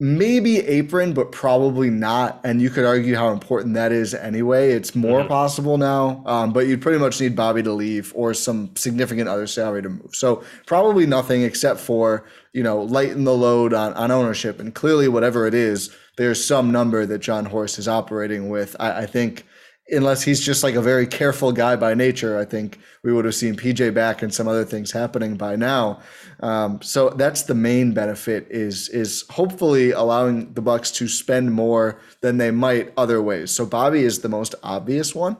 maybe 0.00 0.58
apron, 0.58 1.12
but 1.12 1.30
probably 1.30 1.90
not. 1.90 2.40
And 2.42 2.60
you 2.60 2.70
could 2.70 2.84
argue 2.84 3.14
how 3.14 3.30
important 3.30 3.74
that 3.74 3.92
is 3.92 4.14
anyway. 4.14 4.72
It's 4.72 4.94
more 4.94 5.20
mm-hmm. 5.20 5.28
possible 5.28 5.78
now, 5.78 6.22
um, 6.26 6.52
but 6.52 6.66
you'd 6.66 6.82
pretty 6.82 6.98
much 6.98 7.20
need 7.20 7.36
Bobby 7.36 7.62
to 7.62 7.72
leave 7.72 8.12
or 8.16 8.34
some 8.34 8.74
significant 8.74 9.28
other 9.28 9.46
salary 9.46 9.82
to 9.82 9.90
move. 9.90 10.14
So 10.14 10.42
probably 10.66 11.06
nothing 11.06 11.42
except 11.42 11.80
for 11.80 12.24
you 12.52 12.62
know 12.62 12.82
lighten 12.82 13.24
the 13.24 13.34
load 13.34 13.72
on 13.72 13.94
on 13.94 14.10
ownership. 14.10 14.58
And 14.58 14.74
clearly, 14.74 15.06
whatever 15.08 15.46
it 15.46 15.54
is, 15.54 15.94
there's 16.16 16.44
some 16.44 16.72
number 16.72 17.06
that 17.06 17.18
Jon 17.18 17.44
Horst 17.44 17.78
is 17.78 17.86
operating 17.86 18.48
with. 18.48 18.74
I, 18.80 19.02
I 19.02 19.06
think 19.06 19.46
unless 19.88 20.22
he's 20.22 20.40
just 20.40 20.62
like 20.62 20.74
a 20.74 20.80
very 20.82 21.06
careful 21.06 21.52
guy 21.52 21.76
by 21.76 21.94
nature, 21.94 22.38
I 22.38 22.44
think 22.44 22.78
we 23.02 23.12
would 23.12 23.24
have 23.24 23.34
seen 23.34 23.54
PJ 23.54 23.92
back 23.92 24.22
and 24.22 24.32
some 24.32 24.48
other 24.48 24.64
things 24.64 24.92
happening 24.92 25.36
by 25.36 25.56
now. 25.56 26.00
Um, 26.40 26.80
so 26.82 27.10
that's 27.10 27.42
the 27.42 27.54
main 27.54 27.92
benefit 27.92 28.46
is 28.50 28.88
is 28.88 29.24
hopefully 29.30 29.92
allowing 29.92 30.52
the 30.54 30.62
Bucks 30.62 30.90
to 30.92 31.08
spend 31.08 31.52
more 31.52 32.00
than 32.22 32.38
they 32.38 32.50
might 32.50 32.92
other 32.96 33.20
ways. 33.20 33.50
So 33.50 33.66
Bobby 33.66 34.04
is 34.04 34.20
the 34.20 34.28
most 34.28 34.54
obvious 34.62 35.14
one, 35.14 35.36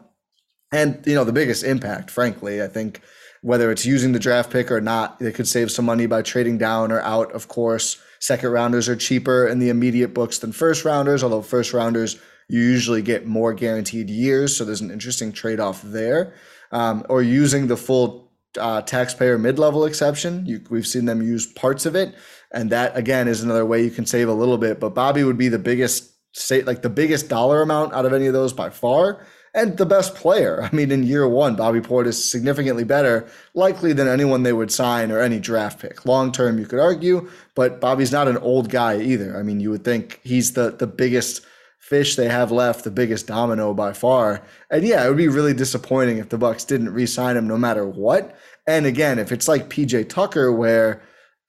and 0.73 1.03
you 1.07 1.15
know 1.15 1.25
the 1.25 1.33
biggest 1.33 1.65
impact, 1.65 2.11
frankly. 2.11 2.63
I 2.63 2.69
think 2.69 3.01
whether 3.41 3.71
it's 3.71 3.85
using 3.85 4.13
the 4.13 4.19
draft 4.19 4.51
pick 4.51 4.71
or 4.71 4.81
not, 4.81 5.19
they 5.19 5.33
could 5.33 5.49
save 5.49 5.71
some 5.71 5.85
money 5.85 6.07
by 6.07 6.23
trading 6.23 6.59
down 6.59 6.93
or 6.93 7.01
out. 7.01 7.33
Of 7.33 7.49
course, 7.49 7.99
second 8.21 8.51
rounders 8.51 8.89
are 8.89 8.97
cheaper 8.97 9.47
in 9.47 9.59
the 9.59 9.69
immediate 9.69 10.15
books 10.15 10.39
than 10.39 10.53
first 10.53 10.85
rounders, 10.85 11.23
although 11.23 11.43
first 11.43 11.73
rounders 11.73 12.19
you 12.49 12.61
usually 12.61 13.03
get 13.03 13.27
more 13.27 13.55
guaranteed 13.55 14.11
years. 14.11 14.57
So 14.57 14.65
there's 14.65 14.81
an 14.81 14.91
interesting 14.91 15.33
trade 15.33 15.61
off 15.61 15.83
there. 15.83 16.35
Um, 16.73 17.05
or 17.09 17.23
using 17.23 17.69
the 17.69 17.77
full 17.77 18.33
uh, 18.59 18.83
taxpayer 18.83 19.39
mid 19.39 19.59
level 19.59 19.85
exception. 19.85 20.45
You, 20.47 20.61
we've 20.71 20.87
seen 20.87 21.05
them 21.05 21.23
use 21.23 21.47
parts 21.47 21.87
of 21.87 21.95
it. 21.95 22.15
And 22.53 22.71
that, 22.71 22.97
again, 22.97 23.29
is 23.29 23.43
another 23.43 23.65
way 23.65 23.83
you 23.83 23.91
can 23.91 24.07
save 24.07 24.29
a 24.29 24.33
little 24.35 24.59
bit. 24.59 24.81
But 24.81 24.95
Bobby 24.95 25.25
would 25.25 25.39
be 25.39 25.49
the 25.49 25.59
biggest, 25.59 26.13
say, 26.33 26.63
like 26.63 26.83
the 26.83 26.91
biggest 26.91 27.29
dollar 27.29 27.63
amount 27.63 27.95
out 27.95 28.07
of 28.07 28.13
any 28.13 28.27
of 28.27 28.33
those 28.33 28.53
by 28.53 28.71
far. 28.71 29.25
And 29.57 29.77
the 29.77 29.87
best 29.87 30.17
player. 30.17 30.63
I 30.63 30.75
mean, 30.75 30.91
in 30.91 31.05
year 31.05 31.29
one, 31.29 31.55
Bobby 31.55 31.81
Portis 31.81 32.09
is 32.09 32.31
significantly 32.31 32.83
better, 32.83 33.29
likely 33.55 33.93
than 33.93 34.09
anyone 34.09 34.43
they 34.43 34.53
would 34.53 34.73
sign 34.73 35.13
or 35.13 35.21
any 35.21 35.39
draft 35.39 35.81
pick. 35.81 36.05
Long 36.05 36.33
term, 36.33 36.59
you 36.59 36.67
could 36.67 36.81
argue, 36.81 37.31
but 37.55 37.81
Bobby's 37.81 38.11
not 38.11 38.27
an 38.27 38.39
old 38.39 38.69
guy 38.69 39.01
either. 39.01 39.39
I 39.39 39.45
mean, 39.45 39.61
you 39.61 39.71
would 39.71 39.85
think 39.85 40.21
he's 40.25 40.55
the 40.55 40.73
the 40.73 40.89
biggest 40.89 41.47
fish 41.85 42.17
they 42.17 42.29
have 42.29 42.51
left, 42.51 42.83
the 42.83 42.91
biggest 42.91 43.27
domino 43.27 43.75
by 43.75 43.93
far. 43.93 44.43
And 44.71 44.85
yeah, 44.87 45.05
it 45.05 45.09
would 45.09 45.19
be 45.19 45.29
really 45.29 45.53
disappointing 45.53 46.17
if 46.17 46.31
the 46.31 46.39
Bucks 46.39 46.65
didn't 46.65 46.95
re-sign 46.95 47.37
him 47.37 47.47
no 47.47 47.59
matter 47.59 47.87
what. 47.87 48.35
And 48.67 48.87
again, 48.87 49.19
if 49.19 49.31
it's 49.31 49.49
like 49.49 49.69
PJ 49.69 50.09
Tucker, 50.09 50.51
where 50.51 51.03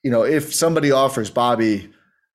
you 0.03 0.11
know 0.11 0.23
if 0.23 0.53
somebody 0.53 0.91
offers 0.91 1.29
Bobby, 1.29 1.89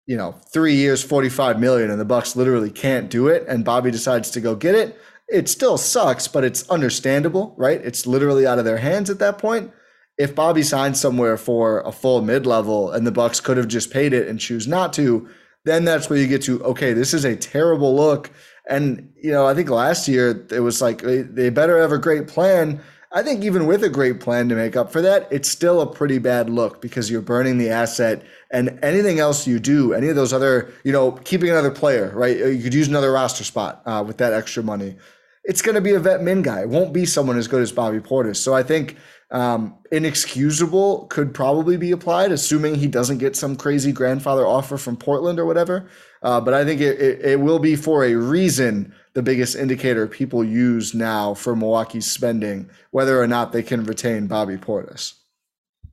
you 0.07 0.17
know, 0.17 0.33
three 0.51 0.77
years, 0.77 1.03
45 1.03 1.61
million, 1.61 1.91
and 1.91 2.01
the 2.01 2.07
Bucks 2.07 2.35
literally 2.35 2.71
can't 2.71 3.11
do 3.11 3.29
it, 3.29 3.45
and 3.47 3.67
Bobby 3.67 3.91
decides 3.91 4.31
to 4.31 4.41
go 4.41 4.55
get 4.55 4.75
it, 4.75 4.99
it 5.29 5.51
still 5.51 5.77
sucks, 5.77 6.27
but 6.27 6.43
it's 6.43 6.69
understandable, 6.71 7.55
right? 7.59 7.85
It's 7.85 8.07
literally 8.07 8.47
out 8.47 8.59
of 8.59 8.65
their 8.65 8.79
hands 8.79 9.11
at 9.11 9.19
that 9.19 9.37
point. 9.37 9.73
If 10.17 10.35
Bobby 10.35 10.63
signs 10.63 10.99
somewhere 10.99 11.37
for 11.37 11.81
a 11.83 11.93
full 11.93 12.23
mid 12.23 12.47
level 12.47 12.91
and 12.91 13.07
the 13.07 13.13
Bucks 13.13 13.41
could 13.41 13.59
have 13.59 13.69
just 13.69 13.91
paid 13.91 14.15
it 14.15 14.27
and 14.27 14.41
choose 14.41 14.67
not 14.67 14.95
to, 14.95 15.29
then 15.65 15.85
that's 15.85 16.09
where 16.09 16.19
you 16.19 16.27
get 16.27 16.43
to 16.43 16.63
okay, 16.65 16.93
this 16.93 17.15
is 17.15 17.25
a 17.25 17.37
terrible 17.37 17.95
look. 17.95 18.31
And 18.69 19.13
you 19.17 19.33
know, 19.33 19.47
I 19.47 19.55
think 19.55 19.69
last 19.71 20.09
year 20.09 20.47
it 20.51 20.61
was 20.61 20.81
like 20.81 21.03
they 21.03 21.51
better 21.51 21.79
have 21.81 21.93
a 21.93 21.99
great 21.99 22.29
plan. 22.29 22.81
I 23.13 23.25
think 23.25 23.43
even 23.43 23.67
with 23.67 23.83
a 23.83 23.89
great 23.89 24.21
plan 24.21 24.49
to 24.51 24.55
make 24.55 24.77
up 24.77 24.93
for 24.93 25.03
that, 25.03 25.27
it's 25.33 25.49
still 25.49 25.81
a 25.81 25.93
pretty 25.93 26.19
bad 26.19 26.49
look 26.49 26.81
because 26.81 27.11
you're 27.11 27.21
burning 27.21 27.59
the 27.59 27.69
asset 27.69 28.23
and 28.53 28.79
anything 28.85 29.19
else 29.19 29.49
you 29.49 29.59
do, 29.59 29.93
any 29.95 30.07
of 30.09 30.15
those 30.15 30.33
other, 30.33 30.73
you 30.85 30.93
know, 30.93 31.13
keeping 31.13 31.51
another 31.51 31.73
player, 31.73 32.13
right? 32.15 32.37
You 32.37 32.63
could 32.63 32.73
use 32.73 32.87
another 32.87 33.11
roster 33.11 33.43
spot 33.43 33.83
uh, 33.85 34.05
with 34.07 34.19
that 34.19 34.33
extra 34.33 34.63
money. 34.63 34.97
It's 35.43 35.61
going 35.61 35.75
to 35.75 35.81
be 35.81 35.93
a 35.95 35.99
vet 35.99 36.23
min 36.23 36.43
guy. 36.43 36.61
It 36.61 36.69
won't 36.69 36.93
be 36.93 37.05
someone 37.05 37.37
as 37.37 37.49
good 37.49 37.63
as 37.63 37.73
Bobby 37.73 37.99
Portis. 37.99 38.37
So 38.37 38.55
I 38.55 38.63
think 38.63 38.97
um, 39.31 39.77
inexcusable 39.93 41.07
could 41.07 41.33
probably 41.33 41.77
be 41.77 41.93
applied, 41.93 42.33
assuming 42.33 42.75
he 42.75 42.89
doesn't 42.89 43.19
get 43.19 43.37
some 43.37 43.57
crazy 43.57 43.93
grandfather 43.93 44.47
offer 44.47 44.77
from 44.77 44.97
Portland 44.97 45.39
or 45.39 45.47
whatever. 45.47 45.89
Uh, 46.23 46.41
but 46.41 46.53
I 46.53 46.65
think 46.65 46.81
it, 46.81 47.01
it, 47.01 47.25
it 47.25 47.41
will 47.41 47.61
be 47.61 47.77
for 47.77 48.05
a 48.05 48.15
reason 48.15 48.93
the 49.15 49.23
biggest 49.23 49.57
indicator 49.57 50.07
people 50.07 50.45
use 50.45 50.95
now 50.95 51.35
for 51.35 51.55
Milwaukee's 51.55 52.11
spending, 52.11 52.69
whether 52.91 53.21
or 53.21 53.27
not 53.27 53.53
they 53.53 53.63
can 53.63 53.85
retain 53.85 54.27
Bobby 54.27 54.57
Portis. 54.57 55.15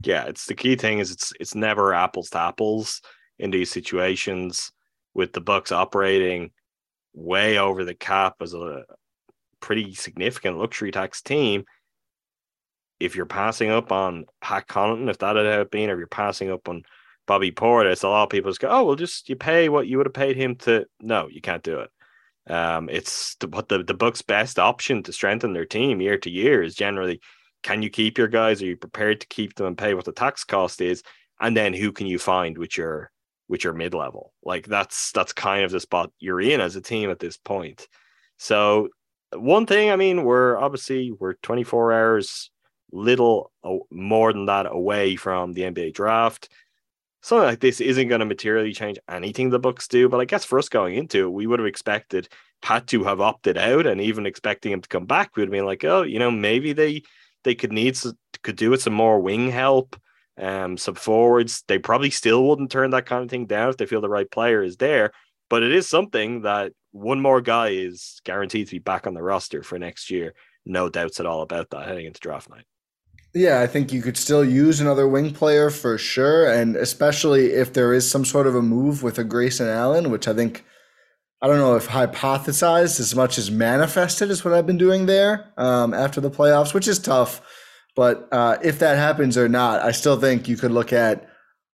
Yeah, 0.01 0.25
it's 0.25 0.45
the 0.45 0.55
key 0.55 0.75
thing 0.75 0.99
is 0.99 1.11
it's 1.11 1.33
it's 1.39 1.55
never 1.55 1.93
apples 1.93 2.29
to 2.31 2.39
apples 2.39 3.01
in 3.39 3.49
these 3.49 3.71
situations 3.71 4.71
with 5.13 5.33
the 5.33 5.41
Bucks 5.41 5.71
operating 5.71 6.51
way 7.13 7.57
over 7.57 7.83
the 7.83 7.95
cap 7.95 8.35
as 8.41 8.53
a 8.53 8.83
pretty 9.59 9.95
significant 9.95 10.59
luxury 10.59 10.91
tax 10.91 11.21
team. 11.21 11.65
If 12.99 13.15
you're 13.15 13.25
passing 13.25 13.69
up 13.69 13.91
on 13.91 14.25
Pat 14.41 14.67
Connaughton, 14.67 15.09
if 15.09 15.19
that 15.19 15.35
had 15.35 15.69
been, 15.69 15.89
or 15.89 15.97
you're 15.97 16.07
passing 16.07 16.49
up 16.51 16.67
on 16.67 16.83
Bobby 17.27 17.51
Portis, 17.51 18.03
a 18.03 18.07
lot 18.07 18.23
of 18.23 18.29
people 18.29 18.51
just 18.51 18.61
go, 18.61 18.69
"Oh, 18.69 18.85
well, 18.85 18.95
just 18.95 19.29
you 19.29 19.35
pay 19.35 19.69
what 19.69 19.87
you 19.87 19.97
would 19.97 20.07
have 20.07 20.13
paid 20.13 20.35
him 20.35 20.55
to." 20.57 20.85
No, 21.01 21.27
you 21.27 21.41
can't 21.41 21.63
do 21.63 21.79
it. 21.79 21.91
Um, 22.51 22.89
it's 22.89 23.35
the, 23.35 23.47
what 23.47 23.69
the 23.69 23.83
the 23.83 23.93
Bucks' 23.93 24.21
best 24.21 24.57
option 24.59 25.03
to 25.03 25.13
strengthen 25.13 25.53
their 25.53 25.65
team 25.65 26.01
year 26.01 26.17
to 26.17 26.29
year 26.29 26.63
is 26.63 26.75
generally 26.75 27.21
can 27.63 27.81
you 27.81 27.89
keep 27.89 28.17
your 28.17 28.27
guys? 28.27 28.61
Are 28.61 28.65
you 28.65 28.77
prepared 28.77 29.21
to 29.21 29.27
keep 29.27 29.55
them 29.55 29.67
and 29.67 29.77
pay 29.77 29.93
what 29.93 30.05
the 30.05 30.11
tax 30.11 30.43
cost 30.43 30.81
is? 30.81 31.03
And 31.39 31.55
then 31.55 31.73
who 31.73 31.91
can 31.91 32.07
you 32.07 32.19
find 32.19 32.57
with 32.57 32.77
your 32.77 33.11
with 33.47 33.63
your 33.63 33.73
mid 33.73 33.93
level? 33.93 34.33
Like 34.43 34.65
that's 34.65 35.11
that's 35.11 35.33
kind 35.33 35.63
of 35.63 35.71
the 35.71 35.79
spot 35.79 36.11
you're 36.19 36.41
in 36.41 36.61
as 36.61 36.75
a 36.75 36.81
team 36.81 37.09
at 37.09 37.19
this 37.19 37.37
point. 37.37 37.87
So 38.37 38.89
one 39.33 39.65
thing, 39.65 39.91
I 39.91 39.95
mean, 39.95 40.23
we're 40.23 40.57
obviously 40.57 41.11
we're 41.11 41.33
24 41.33 41.93
hours 41.93 42.51
little 42.91 43.51
more 43.91 44.31
than 44.33 44.45
that 44.45 44.65
away 44.69 45.15
from 45.15 45.53
the 45.53 45.63
NBA 45.63 45.93
draft 45.93 46.49
something 47.21 47.45
like 47.45 47.59
this 47.59 47.81
isn't 47.81 48.07
going 48.07 48.19
to 48.19 48.25
materially 48.25 48.73
change 48.73 48.97
anything 49.09 49.49
the 49.49 49.59
Bucks 49.59 49.87
do. 49.87 50.07
But 50.07 50.19
I 50.19 50.25
guess 50.25 50.45
for 50.45 50.59
us 50.59 50.69
going 50.69 50.95
into 50.95 51.25
it, 51.25 51.31
we 51.31 51.45
would 51.45 51.59
have 51.59 51.67
expected 51.67 52.29
Pat 52.61 52.87
to 52.87 53.03
have 53.03 53.21
opted 53.21 53.57
out, 53.57 53.85
and 53.85 54.01
even 54.01 54.25
expecting 54.25 54.71
him 54.71 54.81
to 54.81 54.89
come 54.89 55.05
back, 55.05 55.35
we 55.35 55.41
would 55.41 55.49
have 55.49 55.51
been 55.51 55.65
like, 55.65 55.83
oh, 55.83 56.03
you 56.03 56.19
know, 56.19 56.31
maybe 56.31 56.73
they 56.73 57.03
they 57.43 57.53
could 57.53 57.71
need 57.71 57.97
could 58.41 58.55
do 58.55 58.69
with 58.69 58.81
some 58.81 58.93
more 58.93 59.19
wing 59.19 59.51
help, 59.51 59.95
um, 60.37 60.77
some 60.77 60.95
forwards. 60.95 61.63
They 61.67 61.79
probably 61.79 62.09
still 62.09 62.47
wouldn't 62.47 62.71
turn 62.71 62.91
that 62.91 63.05
kind 63.05 63.23
of 63.23 63.29
thing 63.29 63.45
down 63.45 63.69
if 63.69 63.77
they 63.77 63.85
feel 63.85 64.01
the 64.01 64.09
right 64.09 64.29
player 64.29 64.63
is 64.63 64.77
there. 64.77 65.11
But 65.49 65.63
it 65.63 65.71
is 65.71 65.87
something 65.87 66.41
that 66.41 66.73
one 66.91 67.21
more 67.21 67.41
guy 67.41 67.69
is 67.69 68.19
guaranteed 68.23 68.67
to 68.67 68.75
be 68.75 68.79
back 68.79 69.07
on 69.07 69.13
the 69.13 69.23
roster 69.23 69.63
for 69.63 69.77
next 69.77 70.09
year. 70.09 70.33
No 70.65 70.89
doubts 70.89 71.19
at 71.19 71.25
all 71.25 71.41
about 71.41 71.69
that 71.69 71.87
heading 71.87 72.05
into 72.05 72.19
draft 72.19 72.49
night. 72.49 72.65
Yeah, 73.33 73.61
I 73.61 73.67
think 73.67 73.93
you 73.93 74.01
could 74.01 74.17
still 74.17 74.43
use 74.43 74.79
another 74.79 75.07
wing 75.07 75.33
player 75.33 75.69
for 75.69 75.97
sure, 75.97 76.49
and 76.49 76.75
especially 76.75 77.51
if 77.53 77.73
there 77.73 77.93
is 77.93 78.09
some 78.09 78.25
sort 78.25 78.47
of 78.47 78.55
a 78.55 78.61
move 78.61 79.03
with 79.03 79.19
a 79.19 79.23
Grayson 79.23 79.67
Allen, 79.67 80.09
which 80.09 80.27
I 80.27 80.33
think 80.33 80.65
I 81.41 81.47
don't 81.47 81.59
know 81.59 81.75
if 81.75 81.87
hypothesized 81.87 82.99
as 82.99 83.13
much 83.15 83.37
as 83.37 83.51
manifested 83.51 84.31
is 84.31 84.43
what 84.43 84.55
I've 84.55 84.65
been 84.65 84.77
doing 84.77 85.05
there 85.05 85.53
um, 85.57 85.93
after 85.93 86.19
the 86.19 86.31
playoffs, 86.31 86.73
which 86.73 86.87
is 86.87 86.97
tough. 86.97 87.41
But 87.95 88.27
uh, 88.31 88.57
if 88.63 88.79
that 88.79 88.97
happens 88.97 89.37
or 89.37 89.47
not, 89.47 89.81
I 89.81 89.91
still 89.91 90.19
think 90.19 90.47
you 90.47 90.57
could 90.57 90.71
look 90.71 90.91
at 90.91 91.27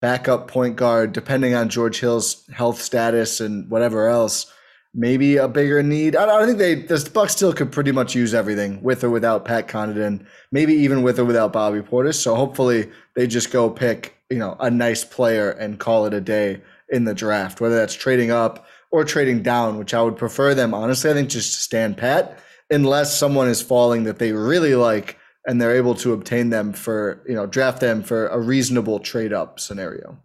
backup 0.02 0.48
point 0.48 0.78
guard, 0.78 1.12
depending 1.12 1.56
on 1.56 1.68
George 1.68 2.00
Hill's 2.00 2.48
health 2.54 2.82
status 2.82 3.42
and 3.42 3.70
whatever 3.70 4.08
else 4.08 4.52
maybe 4.94 5.38
a 5.38 5.48
bigger 5.48 5.82
need. 5.84 6.16
I, 6.16 6.42
I 6.42 6.46
think 6.46 6.58
they 6.58 6.76
the 6.76 7.10
Bucks 7.14 7.34
still 7.36 7.54
could 7.54 7.72
pretty 7.72 7.92
much 7.92 8.16
use 8.16 8.34
everything 8.34 8.82
with 8.82 9.04
or 9.04 9.10
without 9.10 9.46
Pat 9.46 9.68
Connaughton, 9.68 10.26
maybe 10.52 10.74
even 10.74 11.04
with 11.04 11.20
or 11.20 11.26
without 11.26 11.54
Bobby 11.54 11.82
Portis. 11.82 12.16
So 12.16 12.36
hopefully 12.36 12.90
they 13.16 13.28
just 13.28 13.52
go 13.52 13.70
pick 13.70 14.16
you 14.30 14.38
know 14.38 14.56
a 14.60 14.70
nice 14.70 15.04
player 15.04 15.52
and 15.52 15.80
call 15.80 16.06
it 16.06 16.14
a 16.14 16.22
day 16.22 16.62
in 16.90 17.04
the 17.04 17.14
draft, 17.14 17.62
whether 17.62 17.76
that's 17.76 17.94
trading 17.94 18.32
up 18.32 18.66
or 18.92 19.04
trading 19.04 19.44
down, 19.44 19.78
which 19.78 19.94
I 19.94 20.02
would 20.02 20.18
prefer 20.18 20.54
them 20.56 20.74
honestly. 20.74 21.12
I 21.12 21.14
think 21.14 21.30
just 21.30 21.54
to 21.54 21.60
stand 21.60 21.98
pat, 21.98 22.40
unless 22.70 23.18
someone 23.18 23.48
is 23.48 23.62
falling 23.62 24.04
that 24.04 24.20
they 24.20 24.32
really 24.32 24.76
like 24.76 25.18
and 25.46 25.62
they're 25.62 25.76
able 25.76 25.96
to 25.96 26.14
obtain 26.14 26.50
them 26.50 26.74
for 26.74 27.24
you 27.28 27.36
know 27.36 27.46
draft 27.46 27.80
them 27.80 28.04
for 28.04 28.28
a 28.28 28.40
reasonable 28.40 29.00
trade 29.00 29.34
up 29.34 29.60
scenario. 29.60 30.18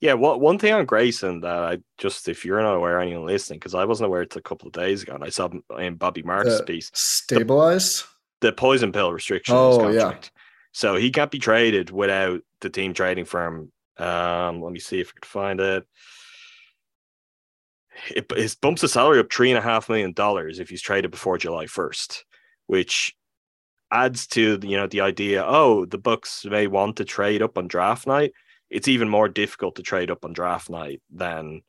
Yeah, 0.00 0.12
what 0.12 0.40
one 0.40 0.58
thing 0.58 0.74
on 0.74 0.84
Grayson 0.84 1.40
that 1.40 1.56
I 1.56 1.78
just, 1.96 2.28
if 2.28 2.44
you're 2.44 2.60
not 2.60 2.74
aware, 2.74 3.00
anyone 3.00 3.26
listening, 3.26 3.58
because 3.58 3.74
I 3.74 3.86
wasn't 3.86 4.08
aware 4.08 4.22
it's 4.22 4.36
a 4.36 4.42
couple 4.42 4.66
of 4.66 4.74
days 4.74 5.02
ago, 5.02 5.14
and 5.14 5.24
I 5.24 5.30
saw 5.30 5.48
in 5.78 5.94
Bobby 5.94 6.22
Marks' 6.22 6.60
piece, 6.66 6.90
stabilized 6.92 8.04
the, 8.40 8.48
the, 8.48 8.52
poison 8.52 8.92
pill 8.92 9.12
restriction. 9.12 9.54
Oh 9.56 9.88
yeah. 9.88 10.18
So 10.72 10.96
he 10.96 11.10
can't 11.10 11.30
be 11.30 11.38
traded 11.38 11.90
without 11.90 12.42
the 12.60 12.68
team 12.68 12.92
trading 12.92 13.24
for 13.24 13.46
him. 13.46 13.72
Um, 13.96 14.60
let 14.60 14.72
me 14.72 14.80
see 14.80 15.00
if 15.00 15.08
I 15.08 15.20
can 15.20 15.28
find 15.28 15.60
it. 15.60 15.86
It, 18.10 18.30
it 18.36 18.56
bumps 18.60 18.82
the 18.82 18.88
salary 18.88 19.20
up 19.20 19.32
three 19.32 19.50
and 19.50 19.58
a 19.58 19.62
half 19.62 19.88
million 19.88 20.12
dollars 20.12 20.58
if 20.58 20.68
he's 20.68 20.82
traded 20.82 21.10
before 21.10 21.38
July 21.38 21.64
first, 21.64 22.26
which 22.66 23.16
adds 23.90 24.26
to 24.26 24.60
you 24.62 24.76
know 24.76 24.86
the 24.86 25.00
idea. 25.00 25.42
Oh, 25.46 25.86
the 25.86 25.96
Bucks 25.96 26.44
may 26.44 26.66
want 26.66 26.96
to 26.96 27.06
trade 27.06 27.40
up 27.40 27.56
on 27.56 27.66
draft 27.66 28.06
night 28.06 28.32
it's 28.70 28.88
even 28.88 29.08
more 29.08 29.28
difficult 29.28 29.76
to 29.76 29.82
trade 29.82 30.10
up 30.10 30.24
on 30.24 30.32
draft 30.32 30.70
night 30.70 31.00
than 31.12 31.62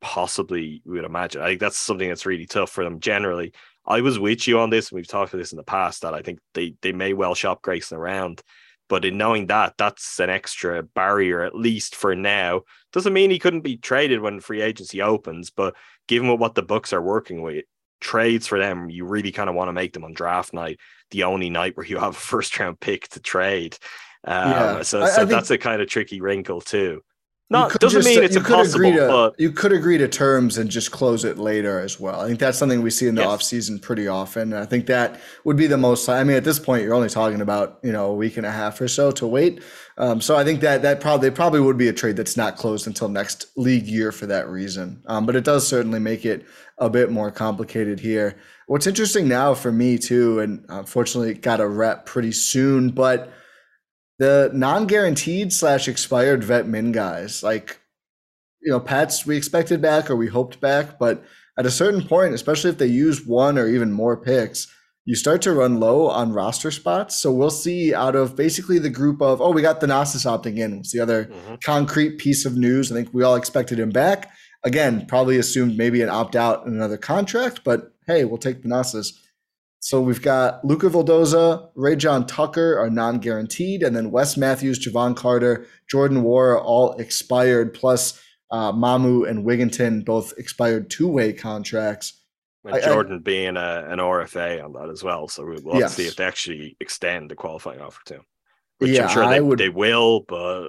possibly 0.00 0.82
we 0.84 0.96
would 0.96 1.04
imagine. 1.04 1.42
I 1.42 1.48
think 1.48 1.60
that's 1.60 1.78
something 1.78 2.08
that's 2.08 2.26
really 2.26 2.46
tough 2.46 2.70
for 2.70 2.84
them 2.84 3.00
generally. 3.00 3.52
I 3.86 4.00
was 4.00 4.18
with 4.18 4.46
you 4.46 4.58
on 4.58 4.70
this, 4.70 4.90
and 4.90 4.96
we've 4.96 5.06
talked 5.06 5.32
about 5.32 5.38
this 5.40 5.52
in 5.52 5.56
the 5.56 5.64
past 5.64 6.02
that 6.02 6.14
I 6.14 6.22
think 6.22 6.40
they 6.54 6.74
they 6.82 6.92
may 6.92 7.12
well 7.12 7.34
shop 7.34 7.62
Grayson 7.62 7.96
around. 7.96 8.42
But 8.88 9.04
in 9.04 9.18
knowing 9.18 9.46
that, 9.46 9.74
that's 9.78 10.20
an 10.20 10.30
extra 10.30 10.82
barrier, 10.82 11.42
at 11.42 11.56
least 11.56 11.96
for 11.96 12.14
now. 12.14 12.62
Doesn't 12.92 13.12
mean 13.12 13.30
he 13.30 13.38
couldn't 13.40 13.62
be 13.62 13.76
traded 13.76 14.20
when 14.20 14.38
free 14.38 14.62
agency 14.62 15.02
opens, 15.02 15.50
but 15.50 15.74
given 16.06 16.38
what 16.38 16.54
the 16.54 16.62
Bucks 16.62 16.92
are 16.92 17.02
working 17.02 17.42
with, 17.42 17.64
trades 18.00 18.46
for 18.46 18.58
them, 18.58 18.88
you 18.88 19.04
really 19.04 19.32
kind 19.32 19.48
of 19.48 19.56
want 19.56 19.68
to 19.68 19.72
make 19.72 19.92
them 19.92 20.04
on 20.04 20.12
draft 20.12 20.52
night, 20.52 20.78
the 21.10 21.24
only 21.24 21.50
night 21.50 21.76
where 21.76 21.86
you 21.86 21.98
have 21.98 22.12
a 22.12 22.20
first 22.32 22.58
round 22.58 22.78
pick 22.78 23.08
to 23.08 23.20
trade. 23.20 23.76
Um, 24.26 24.50
yeah. 24.50 24.82
So, 24.82 25.06
so 25.06 25.22
I 25.22 25.24
that's 25.24 25.50
a 25.50 25.58
kind 25.58 25.80
of 25.80 25.88
tricky 25.88 26.20
wrinkle 26.20 26.60
too. 26.60 27.02
Not 27.48 27.72
doesn't 27.78 28.02
just, 28.02 28.08
mean 28.08 28.24
it's 28.24 28.34
impossible. 28.34 28.90
To, 28.90 29.06
but 29.06 29.34
you 29.38 29.52
could 29.52 29.72
agree 29.72 29.98
to 29.98 30.08
terms 30.08 30.58
and 30.58 30.68
just 30.68 30.90
close 30.90 31.24
it 31.24 31.38
later 31.38 31.78
as 31.78 32.00
well. 32.00 32.20
I 32.20 32.26
think 32.26 32.40
that's 32.40 32.58
something 32.58 32.82
we 32.82 32.90
see 32.90 33.06
in 33.06 33.14
the 33.14 33.22
yes. 33.22 33.30
offseason 33.30 33.80
pretty 33.80 34.08
often. 34.08 34.52
I 34.52 34.64
think 34.64 34.86
that 34.86 35.20
would 35.44 35.56
be 35.56 35.68
the 35.68 35.76
most. 35.76 36.08
I 36.08 36.24
mean, 36.24 36.36
at 36.36 36.42
this 36.42 36.58
point, 36.58 36.82
you're 36.82 36.94
only 36.94 37.08
talking 37.08 37.40
about 37.40 37.78
you 37.84 37.92
know 37.92 38.06
a 38.06 38.14
week 38.14 38.36
and 38.36 38.44
a 38.44 38.50
half 38.50 38.80
or 38.80 38.88
so 38.88 39.12
to 39.12 39.28
wait. 39.28 39.62
Um, 39.96 40.20
so 40.20 40.36
I 40.36 40.42
think 40.42 40.60
that 40.62 40.82
that 40.82 41.00
probably 41.00 41.30
probably 41.30 41.60
would 41.60 41.78
be 41.78 41.86
a 41.86 41.92
trade 41.92 42.16
that's 42.16 42.36
not 42.36 42.56
closed 42.56 42.88
until 42.88 43.08
next 43.08 43.46
league 43.56 43.86
year 43.86 44.10
for 44.10 44.26
that 44.26 44.48
reason. 44.48 45.00
Um, 45.06 45.24
but 45.24 45.36
it 45.36 45.44
does 45.44 45.68
certainly 45.68 46.00
make 46.00 46.24
it 46.26 46.44
a 46.78 46.90
bit 46.90 47.12
more 47.12 47.30
complicated 47.30 48.00
here. 48.00 48.36
What's 48.66 48.88
interesting 48.88 49.28
now 49.28 49.54
for 49.54 49.70
me 49.70 49.98
too, 49.98 50.40
and 50.40 50.66
unfortunately 50.68 51.34
got 51.34 51.60
a 51.60 51.68
rep 51.68 52.06
pretty 52.06 52.32
soon, 52.32 52.90
but 52.90 53.32
the 54.18 54.50
non-guaranteed 54.54 55.52
slash 55.52 55.88
expired 55.88 56.42
vet 56.42 56.66
min 56.66 56.92
guys, 56.92 57.42
like 57.42 57.80
you 58.62 58.72
know, 58.72 58.80
Pats 58.80 59.24
we 59.24 59.36
expected 59.36 59.80
back 59.80 60.10
or 60.10 60.16
we 60.16 60.26
hoped 60.26 60.60
back, 60.60 60.98
but 60.98 61.22
at 61.58 61.66
a 61.66 61.70
certain 61.70 62.02
point, 62.02 62.34
especially 62.34 62.70
if 62.70 62.78
they 62.78 62.86
use 62.86 63.26
one 63.26 63.58
or 63.58 63.68
even 63.68 63.92
more 63.92 64.16
picks, 64.16 64.66
you 65.04 65.14
start 65.14 65.40
to 65.42 65.52
run 65.52 65.78
low 65.78 66.08
on 66.08 66.32
roster 66.32 66.70
spots. 66.70 67.16
So 67.16 67.32
we'll 67.32 67.50
see 67.50 67.94
out 67.94 68.16
of 68.16 68.34
basically 68.34 68.78
the 68.78 68.90
group 68.90 69.22
of 69.22 69.40
oh, 69.40 69.52
we 69.52 69.62
got 69.62 69.80
Thanasis 69.80 70.26
opting 70.26 70.58
in. 70.58 70.80
It's 70.80 70.92
the 70.92 71.00
other 71.00 71.26
mm-hmm. 71.26 71.54
concrete 71.64 72.18
piece 72.18 72.44
of 72.44 72.56
news. 72.56 72.90
I 72.90 72.96
think 72.96 73.14
we 73.14 73.22
all 73.22 73.36
expected 73.36 73.78
him 73.78 73.90
back. 73.90 74.30
Again, 74.64 75.06
probably 75.06 75.38
assumed 75.38 75.76
maybe 75.76 76.02
an 76.02 76.08
opt 76.08 76.34
out 76.34 76.66
in 76.66 76.74
another 76.74 76.96
contract, 76.96 77.62
but 77.62 77.92
hey, 78.06 78.24
we'll 78.24 78.38
take 78.38 78.62
Thanasis. 78.62 79.12
So 79.86 80.00
we've 80.00 80.20
got 80.20 80.64
Luca 80.64 80.88
Vildoza, 80.88 81.70
Ray 81.76 81.94
John 81.94 82.26
Tucker 82.26 82.76
are 82.76 82.90
non-guaranteed, 82.90 83.84
and 83.84 83.94
then 83.94 84.10
Wes 84.10 84.36
Matthews, 84.36 84.84
Jevon 84.84 85.14
Carter, 85.14 85.68
Jordan 85.88 86.24
Nwora 86.24 86.60
all 86.60 86.94
expired, 86.94 87.72
plus 87.72 88.20
Uh, 88.50 88.72
Mamu 88.72 89.28
and 89.28 89.44
Wigginton 89.46 90.04
both 90.04 90.32
expired 90.38 90.90
two 90.90 91.06
way 91.06 91.32
contracts. 91.32 92.24
And 92.64 92.82
Jordan 92.82 93.18
I, 93.18 93.22
being 93.22 93.56
a, 93.56 93.86
an 93.88 94.00
RFA 94.00 94.64
on 94.64 94.72
that 94.72 94.88
as 94.90 95.04
well. 95.04 95.28
So 95.28 95.44
we'll 95.44 95.78
yes. 95.78 95.94
see 95.94 96.08
if 96.08 96.16
they 96.16 96.24
actually 96.24 96.76
extend 96.80 97.30
the 97.30 97.36
qualifying 97.36 97.80
offer 97.80 98.00
too. 98.04 98.20
Which 98.78 98.90
yeah, 98.90 99.04
I'm 99.04 99.10
sure 99.10 99.28
they, 99.28 99.40
would, 99.40 99.60
they 99.60 99.68
will, 99.68 100.24
but 100.26 100.68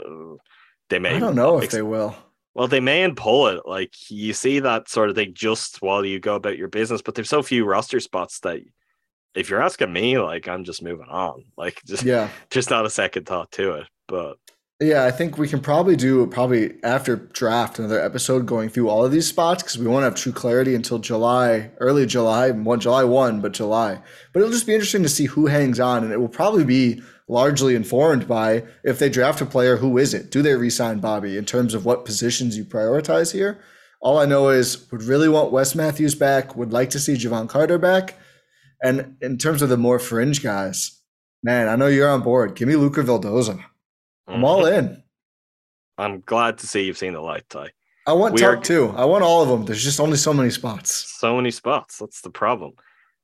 they 0.90 1.00
may. 1.00 1.16
I 1.16 1.20
don't 1.20 1.36
know 1.36 1.58
if 1.60 1.72
they 1.72 1.82
will. 1.82 2.16
Well, 2.54 2.68
they 2.68 2.80
may 2.80 3.02
and 3.02 3.18
pull 3.18 3.48
it. 3.48 3.62
Like 3.66 3.96
you 4.12 4.34
see 4.34 4.60
that 4.60 4.90
sort 4.90 5.10
of 5.10 5.16
thing 5.16 5.34
just 5.34 5.82
while 5.82 6.06
you 6.06 6.20
go 6.20 6.36
about 6.36 6.60
your 6.60 6.68
business, 6.68 7.02
but 7.02 7.16
there's 7.16 7.30
so 7.30 7.42
few 7.42 7.66
roster 7.66 8.00
spots 8.00 8.42
that 8.42 8.60
if 9.38 9.50
you're 9.50 9.62
asking 9.62 9.94
me, 9.94 10.18
like 10.18 10.48
I'm 10.48 10.64
just 10.64 10.82
moving 10.82 11.08
on. 11.10 11.46
Like 11.58 11.82
just 11.86 12.04
yeah, 12.04 12.30
just 12.50 12.70
not 12.70 12.86
a 12.86 12.90
second 12.90 13.26
thought 13.26 13.52
to 13.54 13.74
it. 13.74 13.88
But 14.08 14.38
yeah, 14.80 15.06
I 15.06 15.12
think 15.12 15.38
we 15.38 15.48
can 15.48 15.60
probably 15.60 15.96
do 15.96 16.26
probably 16.28 16.84
after 16.84 17.16
draft 17.16 17.80
another 17.80 18.02
episode 18.02 18.46
going 18.46 18.70
through 18.70 18.90
all 18.90 19.06
of 19.06 19.12
these 19.12 19.28
spots 19.28 19.64
because 19.64 19.78
we 19.78 19.88
won't 19.88 20.04
have 20.04 20.16
true 20.16 20.32
clarity 20.32 20.76
until 20.76 21.00
July, 21.00 21.72
early 21.80 22.06
July, 22.06 22.52
one 22.52 22.80
July 22.80 23.04
one, 23.04 23.42
but 23.42 23.54
July. 23.54 24.02
But 24.34 24.40
it'll 24.40 24.52
just 24.52 24.68
be 24.68 24.74
interesting 24.74 25.04
to 25.04 25.10
see 25.10 25.26
who 25.26 25.48
hangs 25.48 25.80
on, 25.80 26.04
and 26.04 26.12
it 26.12 26.20
will 26.20 26.28
probably 26.28 26.64
be 26.64 27.02
largely 27.28 27.76
informed 27.76 28.28
by 28.28 28.64
if 28.84 29.00
they 29.00 29.10
draft 29.10 29.42
a 29.42 29.46
player, 29.46 29.78
who 29.78 29.98
is 29.98 30.14
it? 30.14 30.32
Do 30.32 30.42
they 30.42 30.56
resign 30.56 31.00
Bobby 31.00 31.38
in 31.38 31.46
terms 31.46 31.74
of 31.74 31.86
what 31.86 32.06
positions 32.06 32.58
you 32.58 32.64
prioritize 32.64 33.34
here? 33.34 33.60
All 34.00 34.20
I 34.20 34.26
know 34.26 34.50
is 34.50 34.90
would 34.92 35.04
really 35.04 35.28
want 35.28 35.52
Wes 35.52 35.76
Matthews 35.76 36.16
back, 36.16 36.56
would 36.56 36.72
like 36.72 36.90
to 36.92 37.00
see 37.00 37.16
Jevon 37.16 37.50
Carter 37.50 37.78
back. 37.78 38.16
And 38.82 39.18
in 39.22 39.38
terms 39.38 39.62
of 39.62 39.70
the 39.70 39.78
more 39.78 40.00
fringe 40.00 40.44
guys, 40.44 41.02
man, 41.44 41.68
I 41.68 41.76
know 41.76 41.88
you're 41.88 42.10
on 42.10 42.22
board. 42.22 42.56
Give 42.56 42.68
me 42.68 42.76
Luca 42.76 43.02
Vildoza. 43.02 43.64
I'm 44.28 44.36
mm-hmm. 44.36 44.44
all 44.44 44.66
in. 44.66 45.04
I'm 45.98 46.22
glad 46.22 46.60
to 46.60 46.68
see 46.68 46.84
you've 46.84 46.98
seen 46.98 47.14
the 47.14 47.22
light, 47.22 47.50
Ti. 47.50 47.68
I 48.06 48.14
want 48.14 48.36
we 48.36 48.42
Tuck 48.42 48.60
are... 48.60 48.62
too. 48.62 48.94
I 48.96 49.06
want 49.06 49.24
all 49.24 49.44
of 49.44 49.50
them. 49.50 49.66
There's 49.66 49.84
just 49.84 50.00
only 50.00 50.18
so 50.18 50.34
many 50.34 50.50
spots. 50.50 50.94
So 51.20 51.36
many 51.36 51.52
spots. 51.52 51.98
That's 51.98 52.22
the 52.22 52.30
problem. 52.30 52.74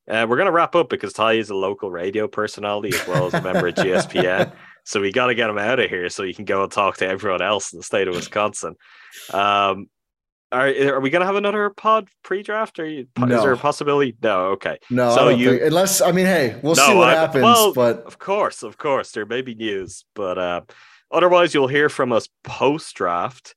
Uh, 0.09 0.25
we're 0.27 0.35
going 0.35 0.47
to 0.47 0.51
wrap 0.51 0.75
up 0.75 0.89
because 0.89 1.13
Ti 1.13 1.39
is 1.39 1.49
a 1.49 1.55
local 1.55 1.89
radio 1.89 2.27
personality 2.27 2.89
as 2.93 3.07
well 3.07 3.27
as 3.27 3.33
a 3.33 3.41
member 3.41 3.67
of 3.67 3.75
GSPN. 3.75 4.51
so 4.83 4.99
we 4.99 5.11
got 5.11 5.27
to 5.27 5.35
get 5.35 5.49
him 5.49 5.57
out 5.57 5.79
of 5.79 5.89
here 5.89 6.09
so 6.09 6.23
he 6.23 6.33
can 6.33 6.43
go 6.43 6.63
and 6.63 6.71
talk 6.71 6.97
to 6.97 7.07
everyone 7.07 7.41
else 7.41 7.71
in 7.71 7.77
the 7.77 7.83
state 7.83 8.09
of 8.09 8.15
Wisconsin. 8.15 8.75
Um, 9.31 9.87
are, 10.53 10.95
are 10.95 10.99
we 10.99 11.09
going 11.09 11.21
to 11.21 11.25
have 11.25 11.35
another 11.35 11.69
pod 11.71 12.07
pre-draft? 12.23 12.79
Or 12.79 12.85
you, 12.85 13.07
no. 13.17 13.35
is 13.35 13.43
there 13.43 13.51
a 13.51 13.57
possibility? 13.57 14.15
No. 14.21 14.47
Okay. 14.51 14.77
No. 14.89 15.13
So 15.15 15.29
you, 15.29 15.49
think, 15.51 15.63
unless 15.63 16.01
I 16.01 16.11
mean, 16.11 16.25
hey, 16.25 16.59
we'll 16.61 16.75
no, 16.75 16.87
see 16.87 16.95
what 16.95 17.09
I, 17.09 17.15
happens. 17.15 17.43
Well, 17.43 17.73
but 17.73 18.03
of 18.05 18.19
course, 18.19 18.63
of 18.63 18.77
course, 18.77 19.11
there 19.11 19.25
may 19.25 19.41
be 19.41 19.55
news, 19.55 20.05
but 20.15 20.37
uh, 20.37 20.61
otherwise, 21.11 21.53
you'll 21.53 21.67
hear 21.67 21.89
from 21.89 22.13
us 22.13 22.29
post-draft. 22.43 23.55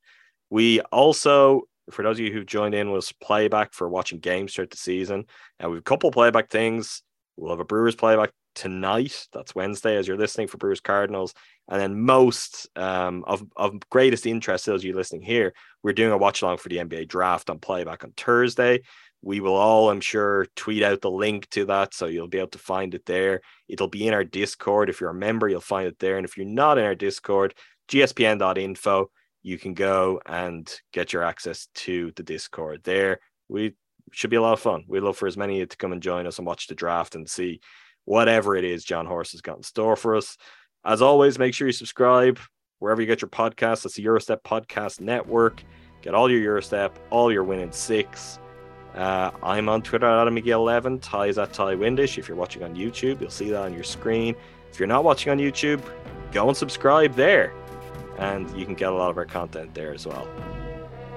We 0.49 0.81
also 0.81 1.63
for 1.91 2.03
those 2.03 2.19
of 2.19 2.25
you 2.25 2.33
who 2.33 2.43
joined 2.43 2.75
in 2.75 2.91
was 2.91 3.13
playback 3.13 3.73
for 3.73 3.87
watching 3.87 4.19
games 4.19 4.53
throughout 4.53 4.71
the 4.71 4.77
season. 4.77 5.25
And 5.59 5.71
we've 5.71 5.79
a 5.79 5.83
couple 5.83 6.11
playback 6.11 6.49
things. 6.49 7.01
We'll 7.37 7.51
have 7.51 7.59
a 7.59 7.65
Brewers 7.65 7.95
playback 7.95 8.31
tonight. 8.55 9.27
That's 9.31 9.55
Wednesday 9.55 9.95
as 9.95 10.07
you're 10.07 10.17
listening 10.17 10.47
for 10.47 10.57
Brewers 10.57 10.81
Cardinals. 10.81 11.33
And 11.69 11.81
then 11.81 11.99
most 11.99 12.67
um, 12.75 13.23
of, 13.27 13.43
of 13.55 13.79
greatest 13.89 14.25
interest 14.25 14.65
to 14.65 14.71
those 14.71 14.81
of 14.81 14.85
you 14.85 14.95
listening 14.95 15.21
here, 15.21 15.53
we're 15.83 15.93
doing 15.93 16.11
a 16.11 16.17
watch 16.17 16.41
along 16.41 16.57
for 16.57 16.69
the 16.69 16.77
NBA 16.77 17.07
draft 17.07 17.49
on 17.49 17.59
playback 17.59 18.03
on 18.03 18.13
Thursday. 18.15 18.81
We 19.21 19.39
will 19.39 19.55
all, 19.55 19.89
I'm 19.89 19.99
sure, 19.99 20.47
tweet 20.55 20.83
out 20.83 21.01
the 21.01 21.11
link 21.11 21.49
to 21.49 21.65
that. 21.65 21.93
So 21.93 22.05
you'll 22.05 22.27
be 22.27 22.37
able 22.37 22.49
to 22.49 22.59
find 22.59 22.93
it 22.93 23.05
there. 23.05 23.41
It'll 23.67 23.87
be 23.87 24.07
in 24.07 24.13
our 24.13 24.23
Discord. 24.23 24.89
If 24.89 25.01
you're 25.01 25.09
a 25.09 25.15
member, 25.15 25.49
you'll 25.49 25.59
find 25.59 25.87
it 25.87 25.99
there. 25.99 26.17
And 26.17 26.25
if 26.25 26.37
you're 26.37 26.45
not 26.45 26.77
in 26.77 26.85
our 26.85 26.95
Discord, 26.95 27.53
gspn.info 27.89 29.09
you 29.47 29.57
can 29.57 29.73
go 29.73 30.19
and 30.25 30.69
get 30.91 31.13
your 31.13 31.23
access 31.23 31.67
to 31.73 32.11
the 32.17 32.23
Discord 32.23 32.81
there. 32.83 33.21
We 33.47 33.75
should 34.11 34.29
be 34.29 34.35
a 34.35 34.41
lot 34.41 34.51
of 34.51 34.59
fun. 34.59 34.83
We'd 34.89 34.99
love 34.99 35.15
for 35.15 35.25
as 35.25 35.37
many 35.37 35.53
of 35.53 35.59
you 35.59 35.65
to 35.67 35.77
come 35.77 35.93
and 35.93 36.01
join 36.01 36.27
us 36.27 36.37
and 36.37 36.45
watch 36.45 36.67
the 36.67 36.75
draft 36.75 37.15
and 37.15 37.29
see 37.29 37.61
whatever 38.03 38.57
it 38.57 38.65
is 38.65 38.83
Jon 38.83 39.05
Horst 39.05 39.31
has 39.31 39.39
got 39.39 39.55
in 39.55 39.63
store 39.63 39.95
for 39.95 40.17
us. 40.17 40.35
As 40.85 41.01
always, 41.01 41.37
make 41.37 41.53
sure 41.53 41.67
you 41.67 41.73
subscribe 41.73 42.39
wherever 42.79 43.01
you 43.01 43.07
get 43.07 43.21
your 43.21 43.29
podcasts. 43.29 43.83
That's 43.83 43.95
the 43.95 44.03
Gyro 44.03 44.19
Step 44.19 44.43
Podcast 44.43 45.01
Network. 45.01 45.63
Get 46.01 46.13
all 46.13 46.29
your 46.29 46.41
Gyro 46.41 46.61
Step, 46.61 46.97
all 47.09 47.31
your 47.31 47.43
Win 47.43 47.59
In 47.59 47.71
6. 47.71 48.39
Uh, 48.95 49.31
I'm 49.43 49.69
on 49.69 49.81
Twitter 49.81 50.05
at 50.05 50.27
AdamMcGee11. 50.27 51.01
Ti 51.01 51.29
is 51.29 51.37
at 51.37 51.53
Ti 51.53 51.75
Windisch. 51.75 52.17
If 52.17 52.27
you're 52.27 52.37
watching 52.37 52.63
on 52.63 52.75
YouTube, 52.75 53.21
you'll 53.21 53.29
see 53.29 53.49
that 53.49 53.61
on 53.61 53.73
your 53.73 53.83
screen. 53.83 54.35
If 54.71 54.79
you're 54.79 54.87
not 54.87 55.03
watching 55.03 55.31
on 55.31 55.37
YouTube, 55.37 55.81
go 56.31 56.47
and 56.47 56.57
subscribe 56.57 57.13
there 57.15 57.53
and 58.17 58.49
you 58.57 58.65
can 58.65 58.75
get 58.75 58.89
a 58.89 58.95
lot 58.95 59.09
of 59.09 59.17
our 59.17 59.25
content 59.25 59.73
there 59.73 59.93
as 59.93 60.05
well. 60.05 60.27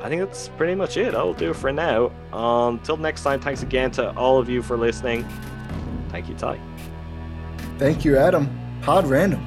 I 0.03 0.09
think 0.09 0.23
that's 0.23 0.49
pretty 0.57 0.75
much 0.75 0.97
it. 0.97 1.15
I'll 1.15 1.35
do 1.35 1.51
it 1.51 1.57
for 1.57 1.73
now. 1.73 2.11
Until 2.33 2.97
next 2.97 3.23
time, 3.23 3.41
thanks 3.41 3.63
again 3.63 3.91
to 3.93 4.17
all 4.17 4.39
of 4.39 4.49
you 4.49 4.63
for 4.63 4.77
listening. 4.77 5.27
Thank 6.09 6.29
you, 6.29 6.35
Ti. 6.35 6.59
Thank 7.79 8.05
you, 8.05 8.17
Adam. 8.17 8.60
Pod 8.83 9.07
random. 9.07 9.45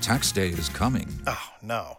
Tax 0.00 0.30
day 0.30 0.50
is 0.50 0.68
coming. 0.68 1.08
Oh, 1.26 1.48
no 1.62 1.98